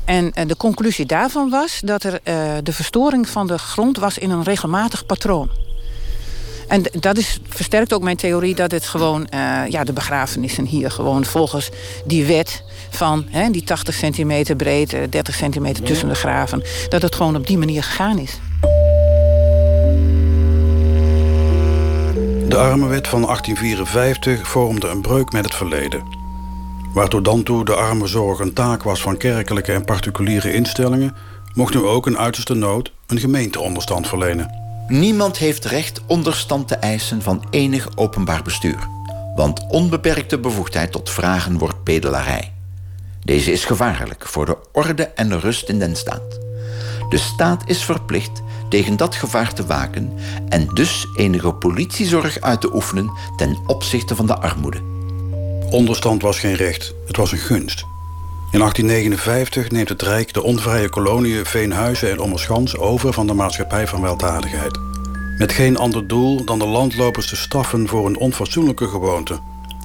En 0.09 0.33
de 0.47 0.57
conclusie 0.57 1.07
daarvan 1.07 1.51
was 1.51 1.81
dat 1.85 2.03
er 2.03 2.21
de 2.63 2.73
verstoring 2.73 3.29
van 3.29 3.47
de 3.47 3.59
grond 3.59 3.97
was 3.97 4.19
in 4.19 4.31
een 4.31 4.43
regelmatig 4.43 5.07
patroon. 5.07 5.51
En 6.69 6.83
dat 7.01 7.17
is, 7.17 7.39
versterkt 7.49 7.93
ook 7.93 8.03
mijn 8.03 8.17
theorie 8.17 8.55
dat 8.55 8.71
het 8.71 8.85
gewoon, 8.85 9.29
uh, 9.35 9.61
ja, 9.69 9.85
de 9.85 9.93
begrafenissen 9.93 10.65
hier 10.65 10.91
gewoon 10.91 11.25
volgens 11.25 11.71
die 12.05 12.25
wet 12.25 12.63
van 12.91 13.27
hè, 13.31 13.51
die 13.51 13.65
80 13.65 13.95
centimeter 13.95 14.57
breed, 14.57 14.97
30 15.11 15.35
centimeter 15.35 15.85
tussen 15.85 16.09
de 16.09 16.15
graven, 16.15 16.63
dat 16.89 17.03
het 17.03 17.15
gewoon 17.15 17.37
op 17.37 17.47
die 17.47 17.59
manier 17.59 17.83
gegaan 17.83 18.19
is. 18.19 18.39
De 22.49 22.57
Armenwet 22.57 23.09
van 23.09 23.23
1854 23.23 24.49
vormde 24.49 24.89
een 24.89 25.01
breuk 25.01 25.33
met 25.33 25.45
het 25.45 25.55
verleden. 25.55 26.18
Waar 26.99 27.09
tot 27.09 27.25
dan 27.25 27.43
toe 27.43 27.65
de 27.65 27.75
armenzorg 27.75 28.39
een 28.39 28.53
taak 28.53 28.83
was 28.83 29.01
van 29.01 29.17
kerkelijke 29.17 29.73
en 29.73 29.85
particuliere 29.85 30.53
instellingen, 30.53 31.17
mocht 31.55 31.75
nu 31.75 31.81
ook 31.81 32.07
een 32.07 32.19
uiterste 32.19 32.55
nood 32.55 32.93
een 33.07 33.19
gemeente 33.19 33.61
onderstand 33.61 34.09
verlenen. 34.09 34.51
Niemand 34.89 35.37
heeft 35.37 35.65
recht 35.65 36.01
onderstand 36.07 36.69
te 36.69 36.75
eisen 36.75 37.23
van 37.23 37.45
enig 37.51 37.89
openbaar 37.95 38.43
bestuur. 38.43 38.89
Want 39.37 39.67
onbeperkte 39.69 40.39
bevoegdheid 40.39 40.93
tot 40.93 41.11
vragen 41.11 41.59
wordt 41.59 41.83
pedelarij. 41.83 42.53
Deze 43.25 43.53
is 43.53 43.65
gevaarlijk 43.65 44.27
voor 44.27 44.47
de 44.47 44.57
orde 44.73 45.05
en 45.05 45.29
de 45.29 45.39
rust 45.39 45.69
in 45.69 45.79
den 45.79 45.97
staat. 45.97 46.39
De 47.09 47.19
staat 47.19 47.63
is 47.67 47.85
verplicht 47.85 48.43
tegen 48.69 48.97
dat 48.97 49.15
gevaar 49.15 49.53
te 49.53 49.67
waken 49.67 50.13
en 50.49 50.69
dus 50.75 51.07
enige 51.17 51.53
politiezorg 51.53 52.41
uit 52.41 52.61
te 52.61 52.75
oefenen 52.75 53.11
ten 53.37 53.59
opzichte 53.67 54.17
van 54.17 54.27
de 54.27 54.39
armoede. 54.39 54.98
Onderstand 55.71 56.23
was 56.23 56.39
geen 56.39 56.55
recht, 56.55 56.95
het 57.07 57.17
was 57.17 57.33
een 57.33 57.39
gunst. 57.39 57.85
In 58.51 58.59
1859 58.59 59.71
neemt 59.71 59.89
het 59.89 60.03
Rijk 60.03 60.35
de 60.35 60.43
onvrije 60.43 60.89
koloniën 60.89 61.45
Veenhuizen 61.45 62.11
en 62.11 62.21
Ommerschans 62.21 62.77
over 62.77 63.13
van 63.13 63.27
de 63.27 63.33
maatschappij 63.33 63.87
van 63.87 64.01
weldadigheid. 64.01 64.79
Met 65.39 65.53
geen 65.53 65.77
ander 65.77 66.07
doel 66.07 66.45
dan 66.45 66.59
de 66.59 66.67
landlopers 66.67 67.29
te 67.29 67.37
straffen 67.37 67.89
voor 67.89 68.07
een 68.07 68.17
onfatsoenlijke 68.17 68.89
gewoonte, 68.89 69.39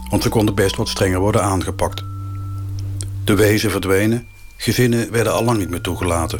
want 0.09 0.23
ze 0.23 0.29
konden 0.29 0.55
best 0.55 0.75
wat 0.75 0.89
strenger 0.89 1.19
worden 1.19 1.43
aangepakt. 1.43 2.03
De 3.23 3.35
wezen 3.35 3.71
verdwenen, 3.71 4.27
gezinnen 4.57 5.11
werden 5.11 5.33
al 5.33 5.43
lang 5.43 5.57
niet 5.57 5.69
meer 5.69 5.81
toegelaten. 5.81 6.39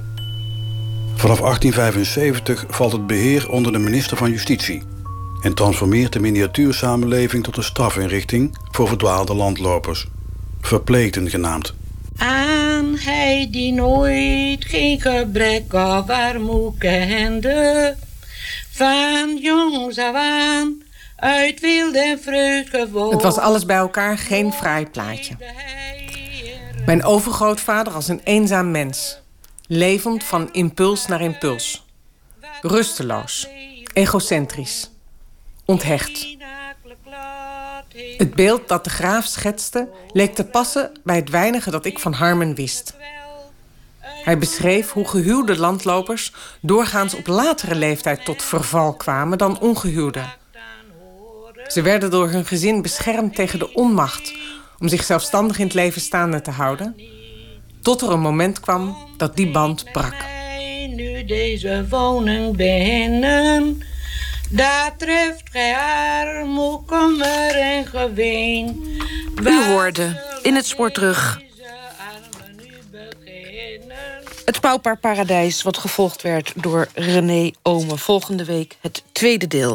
Vanaf 1.15 1.39
1875 1.39 2.65
valt 2.67 2.91
het 2.91 3.08
beheer 3.08 3.49
onder 3.49 3.71
de 3.71 3.79
minister 3.79 4.17
van 4.17 4.32
Justitie 4.32 4.84
en 5.43 5.53
transformeert 5.53 6.13
de 6.13 6.19
miniatuursamenleving 6.19 7.43
tot 7.43 7.58
een 7.58 7.63
strafinrichting 7.63 8.58
voor 8.71 8.88
verdwaalde 8.88 9.34
landlopers, 9.34 10.08
verpleegden 10.62 11.29
genaamd. 11.29 11.73
Aan 12.17 12.95
hij 12.97 13.47
die 13.51 13.73
nooit 13.73 14.65
geen 14.65 15.01
gebrek 15.01 15.73
of 15.73 16.10
armoe 16.10 16.77
kende, 16.77 17.95
van 18.71 19.38
jongs 19.41 19.97
af 19.97 20.15
aan 20.15 20.82
uit 21.15 21.60
wilde 21.60 21.99
en 21.99 22.19
vreugd 22.19 22.69
gewoon. 22.69 23.13
Het 23.13 23.21
was 23.21 23.38
alles 23.38 23.65
bij 23.65 23.77
elkaar 23.77 24.17
geen 24.17 24.53
fraai 24.53 24.86
plaatje. 24.86 25.36
Mijn 26.86 27.03
overgrootvader 27.03 27.93
als 27.93 28.08
een 28.08 28.21
eenzaam 28.23 28.71
mens. 28.71 29.21
Levend 29.67 30.23
van 30.23 30.49
impuls 30.51 31.08
naar 31.08 31.21
impuls. 31.21 31.86
Rusteloos. 32.62 33.47
Egocentrisch. 33.93 34.92
Onthecht. 35.65 36.28
Het 38.17 38.36
beeld 38.36 38.67
dat 38.67 38.84
de 38.84 38.89
graaf 38.89 39.26
schetste 39.26 39.89
leek 40.12 40.36
te 40.36 40.45
passen 40.45 40.91
bij 41.04 41.15
het 41.15 41.30
weinige 41.30 41.71
dat 41.71 41.86
ik 41.86 41.99
van 41.99 42.13
Harmen 42.13 42.56
wist. 42.56 42.95
Hij 43.99 44.38
beschreef 44.38 44.91
hoe 44.91 45.08
gehuwde 45.08 45.58
landlopers 45.58 46.34
doorgaans 46.62 47.13
op 47.13 47.28
latere 47.28 47.76
leeftijd 47.76 48.26
tot 48.26 48.43
verval 48.43 48.93
kwamen 48.93 49.38
dan 49.38 49.60
ongehuwden. 49.60 50.34
Ze 51.67 51.82
werden 51.82 52.12
door 52.12 52.30
hun 52.30 52.45
gezin 52.45 52.82
beschermd 52.82 53.36
tegen 53.36 53.60
de 53.60 53.73
onmacht 53.73 54.34
om 54.80 54.88
zich 54.88 55.04
zelfstandig 55.04 55.58
in 55.58 55.65
het 55.65 55.73
leven 55.73 56.02
staande 56.02 56.41
te 56.41 56.52
houden, 56.52 56.95
tot 57.82 58.02
er 58.02 58.12
een 58.12 58.19
moment 58.19 58.60
kwam 58.60 58.97
dat 59.17 59.36
die 59.36 59.52
band 59.52 59.91
brak. 59.91 60.15
Nu 60.95 61.26
deze 61.26 61.86
woning 61.89 62.56
binnen, 62.56 63.84
daar 64.55 64.97
treft 64.97 65.43
gij 65.51 65.75
armoe, 65.75 66.83
kommer 66.85 67.55
en 67.55 67.85
geween. 67.85 68.83
U 69.43 69.65
hoorde 69.65 70.39
in 70.41 70.55
het 70.55 70.65
spoor 70.65 70.91
terug. 70.91 71.41
Het 74.45 74.59
Pauwpaar 74.59 74.97
Paradijs, 74.97 75.61
wat 75.61 75.77
gevolgd 75.77 76.21
werd 76.21 76.53
door 76.55 76.87
René 76.93 77.51
Omen. 77.61 77.99
Volgende 77.99 78.45
week 78.45 78.77
het 78.81 79.03
tweede 79.11 79.47
deel. 79.47 79.71